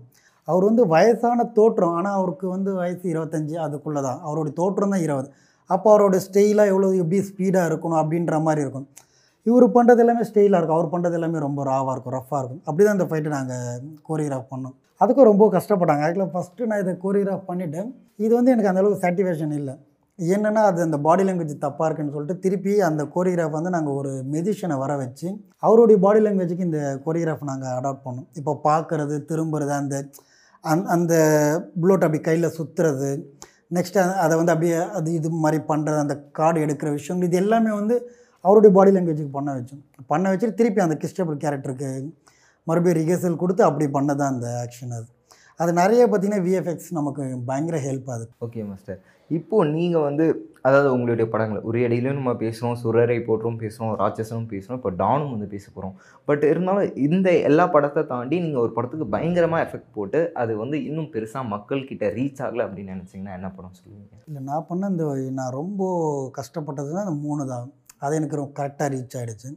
அவர் 0.48 0.63
வந்து 0.70 0.84
வயசான 0.94 1.46
தோற்றம் 1.58 1.94
ஆனால் 1.98 2.16
அவருக்கு 2.20 2.46
வந்து 2.56 2.70
வயசு 2.82 3.06
இருபத்தஞ்சி 3.13 3.56
அதுக்குள்ளே 3.66 4.02
தான் 4.08 4.20
அவருடைய 4.28 4.54
தோற்றம் 4.62 4.94
தான் 4.94 5.04
இருபது. 5.08 5.28
அப்போ 5.70 5.88
அவரோட 5.94 6.16
ஸ்டெயிலாக 6.28 6.72
எவ்வளோ 6.74 6.88
எப்படி 7.02 7.20
ஸ்பீடாக 7.30 7.70
இருக்கணும் 7.70 8.00
அப்படின்ற 8.02 8.40
மாதிரி 8.48 8.63
இருக்கும். 8.66 8.88
இவர் 9.46 9.66
பண்ணுறது 9.75 10.02
எல்லாமே 10.04 10.24
ஸ்டெயிலாக 10.30 10.60
இருக்கும். 10.62 10.80
அவர் 10.80 10.92
பண்ணுறது 10.94 11.18
எல்லாமே 11.20 11.40
ரொம்ப 11.46 11.62
ராவாக 11.70 11.94
இருக்கும் 11.96 12.16
ரஃப்பாக 12.18 12.42
இருக்கும். 12.42 12.62
அப்படி 12.68 12.84
தான் 12.86 12.98
இந்த 12.98 13.08
ஃபைட்டை 13.12 13.32
நாங்கள் 13.38 13.80
கோரியோகிராஃப் 14.10 14.52
பண்ணோம். 14.54 14.75
அதுக்கும் 15.02 15.30
ரொம்ப 15.32 15.46
கஷ்டப்பட்டாங்க. 15.56 16.04
ஆக்சுவலாக 16.08 16.32
ஃபஸ்ட்டு 16.36 16.68
நான் 16.72 16.82
இதை 16.84 16.94
கோரியோகிராஃப் 17.06 17.50
பண்ணிவிட்டேன் 17.52 17.90
இது 18.25 18.34
வந்து 18.40 18.54
எனக்கு 18.56 18.72
அந்தளவுக்கு 18.72 19.04
சாட்டிஸ்ஃபேக்ஷன் 19.06 19.56
இல்லை. 19.60 19.75
என்னென்னா 20.20 20.62
அது 20.70 20.79
அந்த 20.86 20.98
பாடி 21.05 21.24
லாங்குவேஜ் 21.24 21.63
தப்பாக 21.63 21.86
இருக்குன்னு 21.88 22.13
சொல்லிட்டு 22.15 22.41
திருப்பி 22.43 22.74
அந்த 22.88 23.03
கோரியோகிராஃப் 23.13 23.55
வந்து 23.58 23.72
நாங்கள் 23.75 23.96
ஒரு 24.00 24.12
மெஜிஷியனை 24.34 24.75
வர 24.82 24.91
வச்சு 24.98 25.27
அவருடைய 25.65 25.98
பாடி 26.03 26.20
லாங்குவேஜுக்கு 26.24 26.67
இந்த 26.70 26.82
கோரியோகிராஃப் 27.05 27.50
நாங்கள் 27.50 27.74
அடாப்ட் 27.77 28.05
பண்ணோம். 28.08 28.27
இப்போ 28.39 28.53
பார்க்குறது 28.67 29.15
திரும்புறது 29.29 29.74
அந்த 29.82 29.96
அந் 30.63 30.86
அந்த 30.96 31.13
புல்லோட் 31.79 32.05
அப்படி 32.08 32.20
கையில் 32.27 32.55
சுற்றுறது 32.58 33.10
நெக்ஸ்ட் 33.77 33.98
அதை 34.24 34.34
வந்து 34.39 34.53
அப்படியே 34.53 34.77
அது 34.98 35.10
இது 35.20 35.29
மாதிரி 35.46 35.60
பண்ணுறது 35.72 36.00
அந்த 36.05 36.15
கார்டு 36.39 36.60
எடுக்கிற 36.65 36.89
விஷயங்கள் 36.98 37.29
இது 37.29 37.39
எல்லாமே 37.43 37.72
வந்து 37.79 37.96
அவருடைய 38.46 38.72
பாடி 38.77 38.91
லாங்குவேஜுக்கு 38.91 39.34
பண்ண 39.38 39.50
வச்சோம். 39.58 39.82
பண்ண 40.12 40.25
வச்சுட்டு 40.32 40.60
திருப்பி 40.62 40.82
அந்த 40.86 40.96
கிறிஸ்டபிள் 41.01 41.41
கேரக்டருக்கு 41.43 41.89
மறுபடியும் 42.67 43.00
ரிகர்சல் 43.01 43.41
கொடுத்து 43.43 43.63
அப்படி 43.70 43.86
பண்ணதான் 43.98 44.34
அந்த 44.34 44.48
ஆக்ஷன் 44.63 44.96
அது. 44.98 45.08
அது 45.62 45.72
நிறைய 45.82 46.03
பார்த்திங்கன்னா 46.08 46.46
விஎஃப்எக்ஸ் 46.48 46.91
நமக்கு 47.00 47.24
பயங்கர 47.50 47.77
ஹெல்ப் 47.88 48.10
ஆகுது. 48.13 48.25
ஓகே 48.46 48.62
மாஸ்டர் 48.70 49.01
இப்போது 49.38 49.72
நீங்கள் 49.75 50.06
வந்து 50.08 50.25
அதாவது 50.68 50.90
உங்களுடைய 50.96 51.25
படங்கள் 51.32 51.66
ஒரு 51.70 51.78
இடையிலையும் 51.86 52.20
நம்ம 52.20 52.34
பேசுகிறோம் 52.42 52.78
சுரரை 52.82 53.18
போட்டும் 53.28 53.58
பேசுகிறோம் 53.63 53.94
ராட்சசனும் 54.02 54.50
பேசுகிறோம் 54.52 54.80
இப்போ 54.80 54.92
டானும் 55.02 55.34
வந்து 55.34 55.48
பேச 55.54 55.66
போகிறோம் 55.70 55.96
பட் 56.28 56.44
இருந்தாலும் 56.50 56.96
இந்த 57.08 57.32
எல்லா 57.50 57.66
படத்தை 57.75 58.04
தாண்டி 58.12 58.38
நீங்கள் 58.46 58.63
ஒரு 58.66 58.74
படத்துக்கு 58.78 59.08
பயங்கரமாக 59.16 59.66
எஃபெக்ட் 59.66 59.96
போட்டு 59.98 60.20
அது 60.42 60.54
வந்து 60.62 60.80
இன்னும் 60.90 61.12
பெருசாக 61.16 61.52
மக்கள்கிட்ட 61.54 62.13
ரீச் 62.18 62.42
ஆகலை 62.46 62.66
அப்படின்னு 62.68 62.96
நினச்சிங்கன்னா 62.96 63.36
என்ன 63.40 63.50
படம் 63.58 63.78
சொல்லுவீங்க? 63.80 64.16
இல்லை 64.30 64.44
நான் 64.50 64.68
பண்ண 64.70 64.92
இந்த 64.94 65.06
நான் 65.40 65.58
ரொம்ப 65.62 65.84
கஷ்டப்பட்டதுன்னா 66.40 67.04
அந்த 67.06 67.18
மூணு 67.28 67.46
தான். 67.54 67.68
அது 68.06 68.18
எனக்கு 68.20 68.40
ரொம்ப 68.42 68.54
கரெக்டாக 68.60 68.92
ரீச் 68.96 69.18
ஆகிடுச்சு 69.20 69.50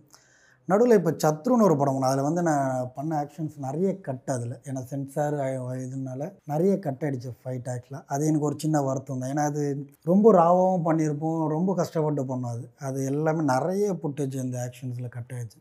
நடுவில் 0.69 0.97
இப்போ 0.99 1.11
சத்ருன்னு 1.23 1.67
ஒரு 1.67 1.75
படம் 1.81 1.97
ஒன்று 1.97 2.09
அதில் 2.09 2.27
வந்து 2.27 2.43
நான் 2.49 2.89
பண்ண 2.97 3.11
ஆக்ஷன்ஸ் 3.23 3.57
நிறைய 3.67 3.89
கட் 4.07 4.31
அதில். 4.35 4.55
ஏன்னா 4.69 4.81
சென்சார் 4.93 5.37
இதனால 5.85 6.23
நிறைய 6.53 6.73
கட் 6.87 7.03
ஆகிடுச்சு 7.07 7.31
ஃபைட் 7.43 7.69
ஆக்சுவலாக 7.75 8.03
அது 8.15 8.27
எனக்கு 8.31 8.49
ஒரு 8.51 8.57
சின்ன 8.65 8.81
வருத்தம் 8.89 9.21
தான். 9.23 9.31
ஏன்னா 9.35 9.45
அது 9.51 9.63
ரொம்ப 10.11 10.33
ராவாகவும் 10.41 10.87
பண்ணியிருப்போம் 10.89 11.39
ரொம்ப 11.57 11.75
கஷ்டப்பட்டு 11.81 12.25
பண்ணோம் 12.33 12.53
அது. 12.55 12.65
அது 12.89 12.99
எல்லாமே 13.13 13.45
நிறைய 13.55 13.93
புட்டேஜ் 14.05 14.37
அந்த 14.45 14.59
ஆக்ஷன்ஸில் 14.67 15.15
கட் 15.17 15.35
ஆகிடுச்சு 15.37 15.61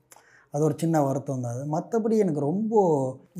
அது 0.54 0.64
ஒரு 0.70 0.76
சின்ன 0.84 0.98
வருத்தம் 1.08 1.44
தான். 1.46 1.56
அது 1.56 1.64
மற்றபடி 1.76 2.18
எனக்கு 2.26 2.42
ரொம்ப 2.50 2.74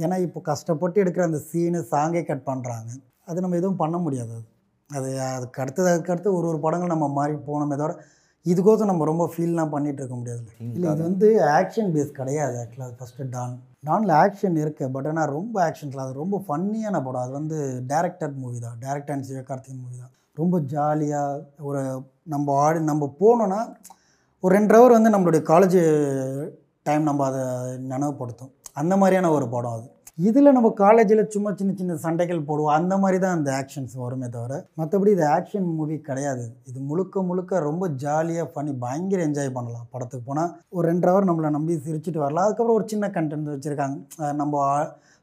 ஏன்னா 0.06 0.18
இப்போ 0.28 0.40
கஷ்டப்பட்டு 0.52 1.02
எடுக்கிற 1.04 1.26
அந்த 1.30 1.40
சீனு 1.50 1.82
சாங்கே 1.94 2.24
கட் 2.32 2.48
பண்ணுறாங்க 2.52 2.90
அது 3.30 3.44
நம்ம 3.44 3.58
எதுவும் 3.62 3.82
பண்ண 3.84 3.98
முடியாது 4.06 4.34
அது. 4.38 4.46
அது 4.90 5.10
அதுக்கு 5.36 5.62
அடுத்தது 5.64 5.88
அதுக்கு 5.92 6.12
அடுத்து 6.14 6.32
ஒரு 6.40 6.46
ஒரு 6.52 6.60
படங்கள் 6.66 6.92
நம்ம 6.94 7.06
மாறி 7.20 7.36
போனோமே 7.48 7.76
தவிர 7.82 7.94
இதுக்கோசம் 8.46 8.90
நம்ம 8.92 9.06
ரொம்ப 9.10 9.26
ஃபீல்லாம் 9.34 9.72
பண்ணிகிட்டு 9.76 10.02
இருக்க 10.02 10.16
முடியாது 10.18 10.44
இல்லை 10.76 10.90
இது 10.94 11.02
வந்து 11.08 11.28
ஆக்ஷன் 11.60 11.90
பேஸ் 11.96 12.12
கிடையாது 12.20 12.56
ஆக்சுவலாக 12.62 12.90
அது 12.90 13.00
ஃபஸ்ட்டு 13.00 13.30
டான் 13.36 13.56
டானில் 13.88 14.14
ஆக்ஷன் 14.24 14.58
இருக்குது 14.64 14.92
பட் 14.96 15.08
ஆனால் 15.12 15.32
ரொம்ப 15.38 15.56
ஆக்ஷன்ஸில் 15.68 16.04
அது 16.04 16.14
ரொம்ப 16.22 16.38
ஃபன்னியான 16.46 17.02
படம். 17.08 17.24
அது 17.26 17.34
வந்து 17.40 17.58
டேரக்டர் 17.92 18.36
மூவி 18.44 18.60
தான். 18.66 18.78
டேரக்டர் 18.84 19.16
அண்ட் 19.16 19.28
சிவகார்த்திகன் 19.30 19.82
மூவி 19.84 19.98
தான். 20.04 20.14
ரொம்ப 20.42 20.56
ஜாலியாக 20.74 21.64
ஒரு 21.70 21.82
நம்ம 22.34 22.54
ஆடி 22.66 22.80
நம்ம 22.92 23.10
போனோன்னா 23.24 23.60
ஒரு 24.44 24.52
ரெண்டு 24.58 24.76
ஹவர் 24.78 24.98
வந்து 24.98 25.14
நம்மளுடைய 25.16 25.44
காலேஜ் 25.52 25.80
டைம் 26.88 27.10
நம்ம 27.10 27.26
அதை 27.30 27.44
நினைவுபடுத்தும். 27.94 28.54
அந்த 28.82 28.94
மாதிரியான 29.02 29.32
ஒரு 29.38 29.46
படம் 29.56 29.76
அது. 29.78 29.88
இதில் 30.18 30.56
நம்ம 30.56 30.70
காலேஜில் 30.82 31.22
சும்மா 31.34 31.50
சின்ன 31.60 31.72
சின்ன 31.80 31.94
சண்டைகள் 32.04 32.46
போடுவோம். 32.50 32.76
அந்த 32.76 32.94
மாதிரி 33.02 33.18
தான் 33.24 33.34
அந்த 33.38 33.50
ஆக்ஷன்ஸ் 33.62 33.96
வருமே 34.04 34.28
தவிர 34.36 34.54
மற்றபடி 34.80 35.12
இது 35.16 35.24
ஆக்ஷன் 35.38 35.66
மூவி 35.80 35.96
கிடையாது. 36.10 36.44
இது 36.70 36.80
முழுக்க 36.90 37.24
முழுக்க 37.30 37.60
ரொம்ப 37.70 37.90
ஜாலியாக 38.04 38.46
பண்ணி 38.56 38.74
பயங்கர 38.84 39.26
என்ஜாய் 39.28 39.52
பண்ணலாம். 39.58 39.88
படத்துக்கு 39.94 40.28
போனால் 40.30 40.54
ஒரு 40.76 40.86
ரெண்டு 40.92 41.08
ஹவர் 41.10 41.28
நம்மளை 41.30 41.50
நம்பி 41.58 41.76
சிரிச்சிட்டு 41.88 42.24
வரலாம். 42.26 42.46
அதுக்கப்புறம் 42.48 42.80
ஒரு 42.80 42.88
சின்ன 42.94 43.10
கண்டென்ட் 43.18 43.52
வச்சுருக்காங்க. 43.54 43.98
நம்ம 44.42 44.64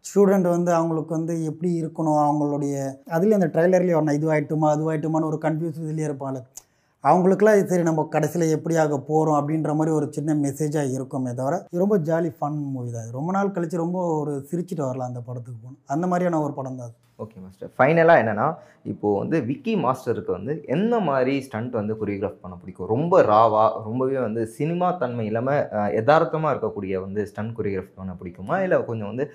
ஸ்டூடெண்ட் 0.05 0.49
வந்து 0.57 0.71
அவங்களுக்கு 0.79 1.13
வந்து 1.19 1.37
எப்படி 1.53 1.71
இருக்கணும்? 1.83 2.21
அவங்களுடைய 2.29 2.77
அதுலேயும் 3.15 3.41
அந்த 3.41 3.51
ட்ரைலர்லேயே 3.57 3.97
வரணும் 3.99 4.19
இதுவாயிட்டுமா? 4.21 4.69
அதுவாயிட்டுமான்னு 4.77 5.31
ஒரு 5.33 5.41
கன்ஃபியூஸ் 5.47 5.83
இதுலேயே 5.87 6.09
இருப்பாங்க 6.11 6.41
அவங்களுக்குலாம் 7.05 7.57
இது 7.59 7.71
சரி 7.71 7.85
நம்ம 7.89 8.01
கடைசியில் 8.15 8.53
எப்படி 8.57 8.75
ஆக 8.83 8.97
போகிறோம் 9.11 9.37
அப்படின்ற 9.39 9.71
மாதிரி 9.79 9.93
ஒரு 9.99 10.07
சின்ன 10.17 10.35
மெசேஜாக 10.43 10.93
இருக்குமே 10.97 11.31
தவிர 11.39 11.55
இது 11.71 11.81
ரொம்ப 11.83 11.97
ஜாலி 12.09 12.31
ஃபன் 12.39 12.59
மூவி 12.75 12.91
தான். 12.97 13.07
இது 13.07 13.19
ரொம்ப 13.21 13.31
நாள் 13.37 13.55
கழித்து 13.55 13.85
ரொம்ப 13.85 14.01
ஒரு 14.19 14.33
சிரிச்சிட்டு 14.51 14.85
வரலாம் 14.89 15.11
அந்த 15.11 15.23
படத்துக்கு 15.29 15.59
போகணும் 15.63 15.81
அந்த 15.95 16.07
மாதிரியான 16.13 16.41
ஒரு 16.47 16.55
படம் 16.59 16.79
தான் 16.83 16.93
ஓகே 17.23 17.39
மாஸ்டர் 17.45 17.73
ஃபைனலாக 17.79 18.21
என்னென்னா 18.23 18.47
இப்போது 18.93 19.19
வந்து 19.23 19.37
விக்கி 19.49 19.73
மாஸ்டருக்கு 19.85 20.33
வந்து 20.37 20.53
எந்த 20.75 20.95
மாதிரி 21.09 21.35
ஸ்டண்ட் 21.47 21.75
வந்து 21.81 21.95
கொரியோகிராஃப் 22.01 22.41
பண்ண 22.45 22.55
பிடிக்கும்? 22.61 22.89
ரொம்ப 22.95 23.21
ராவா 23.31 23.65
ரொம்பவே 23.89 24.17
வந்து 24.27 24.45
சினிமா 24.57 24.89
தன்மை 25.03 25.27
இல்லாமல் 25.31 25.61
யதார்த்தமாக 25.99 26.53
இருக்கக்கூடிய 26.55 27.01
வந்து 27.07 27.23
ஸ்டண்ட் 27.31 27.55
கொரியோகிராஃப் 27.59 27.99
பண்ண 28.01 28.15
பிடிக்குமா? 28.21 28.57
இல்லை 28.67 28.79
கொஞ்சம் 28.91 29.11
வந்து 29.13 29.27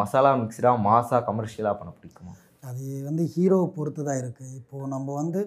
மசாலா 0.00 0.32
மிக்ஸ்டாக 0.42 0.84
மாஸாக 0.88 1.20
கமர்ஷியலாக 1.30 1.76
பண்ண 1.80 1.92
பிடிக்குமா? 1.98 2.34
அது 2.68 2.86
வந்து 3.08 3.24
ஹீரோவை 3.34 3.68
பொறுத்து 3.76 4.02
தான் 4.08 4.20
இருக்குது 4.22 4.56
இப்போது 4.60 4.92
நம்ம 4.94 5.08
வந்து 5.22 5.42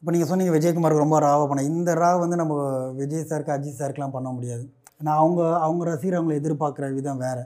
இப்போ 0.00 0.10
நீங்கள் 0.14 0.28
சொன்னீங்க 0.30 0.52
விஜயகுமாருக்கு 0.56 1.04
ரொம்ப 1.04 1.16
ராவை 1.24 1.44
பண்ண. 1.50 1.62
இந்த 1.70 1.90
ராவ் 2.02 2.20
வந்து 2.24 2.36
நம்ம 2.40 2.54
விஜய் 2.98 3.24
சாருக்கு 3.30 3.54
அஜித் 3.54 3.80
சாருக்குலாம் 3.80 4.12
பண்ண 4.16 4.28
முடியாது. 4.36 4.64
ஏன்னா 5.00 5.12
அவங்க 5.22 5.40
அவங்க 5.66 5.82
ரசிகர் 5.90 6.18
அவங்களை 6.18 6.36
எதிர்பார்க்குற 6.40 6.86
விதம் 6.98 7.22
வேறு. 7.24 7.42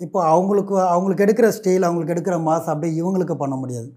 இப்போ 0.00 0.18
அவங்களுக்கு 0.32 0.74
அவங்களுக்கு 0.94 1.24
எடுக்கிற 1.26 1.48
ஸ்டைல் 1.58 1.86
அவங்களுக்கு 1.88 2.14
எடுக்கிற 2.14 2.36
மாஸ் 2.48 2.68
அப்படியே 2.72 2.92
இவங்களுக்கு 3.00 3.36
பண்ண 3.42 3.54
முடியாது. 3.62 3.88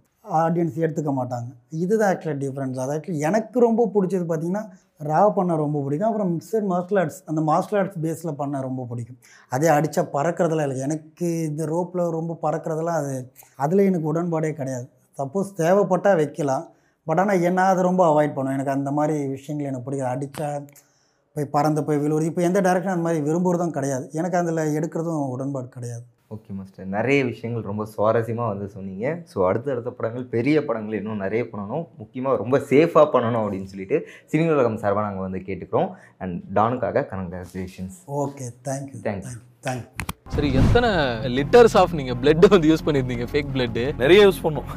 ஆடியன்ஸ் 0.43 0.79
எடுத்துக்க 0.85 1.11
மாட்டாங்க. 1.19 1.49
இதுதான் 1.83 2.09
ஆக்சுவலாக 2.11 2.39
டிஃப்ரென்ஸ் 2.43 2.79
அது 2.83 2.93
ஆக்சுவலி 2.95 3.21
எனக்கு 3.29 3.57
ரொம்ப 3.67 3.89
பிடிச்சது 3.93 4.25
பார்த்திங்கன்னா 4.31 4.63
ரா 5.11 5.21
பண்ண 5.37 5.51
ரொம்ப 5.63 5.77
பிடிக்கும். 5.83 6.09
அப்புறம் 6.09 6.31
மிக்சட் 6.35 6.67
மார்ஷல் 6.71 6.99
ஆர்ட்ஸ் 7.03 7.21
அந்த 7.29 7.41
மார்ஷல் 7.51 7.79
ஆர்ட்ஸ் 7.81 8.01
பேஸில் 8.05 8.37
பண்ண 8.41 8.61
ரொம்ப 8.69 8.81
பிடிக்கும். 8.89 9.19
அதே 9.55 9.69
அடித்தா 9.77 10.03
பறக்கிறதுலாம் 10.15 10.67
இல்லை. 10.69 10.79
எனக்கு 10.87 11.27
இந்த 11.49 11.65
ரோப்பில் 11.75 12.03
ரொம்ப 12.17 12.39
பறக்கிறதெல்லாம் 12.45 12.99
அது 13.03 13.15
அதில் 13.65 13.87
எனக்கு 13.89 14.13
உடன்பாடே 14.13 14.51
கிடையாது. 14.59 14.87
சப்போஸ் 15.17 15.49
தேவைப்பட்டால் 15.63 16.19
வைக்கலாம். 16.23 16.65
பட் 17.09 17.21
ஆனால் 17.23 17.43
என்ன 17.49 17.65
அதை 17.71 17.83
ரொம்ப 17.89 18.03
அவாய்ட் 18.11 18.37
பண்ணுவேன். 18.37 18.57
எனக்கு 18.59 18.75
அந்த 18.77 18.91
மாதிரி 18.99 19.17
விஷயங்கள் 19.37 19.69
எனக்கு 19.71 19.87
பிடிக்காது. 19.87 20.13
அடித்தா 20.13 20.47
போய் 21.35 21.53
பறந்து 21.55 21.81
போய் 21.87 21.99
விழுவுறது 22.03 22.29
இப்போ 22.31 22.41
எந்த 22.49 22.59
டேரக்ஷன் 22.67 22.95
அந்த 22.95 23.05
மாதிரி 23.07 23.19
விரும்புகிறதும் 23.27 23.75
கிடையாது. 23.75 24.05
எனக்கு 24.19 24.39
அதில் 24.39 24.61
எடுக்கிறதும் 24.77 25.33
உடன்பாடு 25.35 25.69
கிடையாது. 25.75 26.05
ஓகே 26.35 26.51
மாஸ்டர் 26.55 26.89
நிறைய 26.95 27.19
விஷயங்கள் 27.29 27.69
ரொம்ப 27.69 27.83
சுவாரஸ்யமாக 27.93 28.51
வந்து 28.51 28.67
சொன்னீங்க. 28.75 29.05
ஸோ 29.31 29.37
அடுத்தடுத்த 29.49 29.91
படங்கள் 29.99 30.25
பெரிய 30.35 30.57
படங்கள் 30.67 30.97
இன்னும் 30.99 31.23
நிறைய 31.25 31.43
பண்ணணும். 31.51 31.85
முக்கியமாக 32.01 32.41
ரொம்ப 32.43 32.57
சேஃபாக 32.71 33.07
பண்ணணும் 33.15 33.41
அப்படின்னு 33.43 33.71
சொல்லிட்டு 33.73 33.99
சினிமா 34.33 34.53
உலகம் 34.57 34.81
சார்பாக 34.83 35.07
நாங்கள் 35.07 35.27
வந்து 35.27 35.41
கேட்டுக்கிறோம். 35.49 35.89
And 36.23 36.37
டானுக்காக 36.59 37.05
congratulations 37.13 37.99
okay 38.23 38.47
thank you 38.69 39.01
Thanks. 39.09 39.31
Thank you 39.67 40.17
சரி 40.33 40.49
எத்தனை 40.59 40.89
லிட்டர்ஸ் 41.37 41.75
ஆஃப் 41.79 41.93
நீங்க 41.99 42.13
பிளட் 42.21 42.45
வந்து 42.53 42.69
யூஸ் 42.71 42.83
பண்ணிருந்தீங்க 42.85 43.25
ஃபேக் 43.31 43.49
பிளட் 43.55 43.79
நிறைய 44.01 44.19
யூஸ் 44.27 44.41
பண்ணோம். 44.43 44.67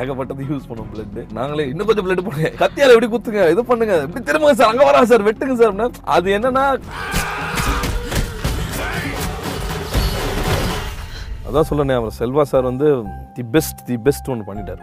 ஏகப்பட்டது 0.00 0.46
யூஸ் 0.52 0.68
பண்ணோம் 0.68 0.88
பிளட் 0.92 1.18
நாங்களே 1.38 1.66
இன்னும் 1.72 1.88
கொஞ்சம் 1.88 2.06
பிளட் 2.06 2.24
போடுங்க. 2.28 2.50
கத்தியால 2.62 2.94
எப்படி 2.96 3.10
குத்துங்க? 3.14 3.42
இது 3.54 3.64
பண்ணுங்க. 3.70 3.96
இப்படி 4.06 4.24
திரும்புங்க 4.30 4.54
சார். 4.60 4.70
அங்க 4.72 4.84
வரா 4.90 5.02
சார். 5.12 5.26
வெட்டுங்க 5.28 5.56
சார் 5.60 5.70
அப்படின்னா, 5.70 5.90
அது 6.16 6.30
என்னன்னா 6.38 6.64
அதான் 11.48 11.68
சொல்லணே 11.68 11.94
அவர் 12.00 12.16
செல்வா 12.18 12.42
சார் 12.50 12.68
வந்து 12.70 12.88
தி 13.36 13.42
பெஸ்ட் 13.54 13.80
தி 13.86 13.96
பெஸ்ட் 14.06 14.28
ஒன்று 14.32 14.48
பண்ணிட்டார். 14.50 14.82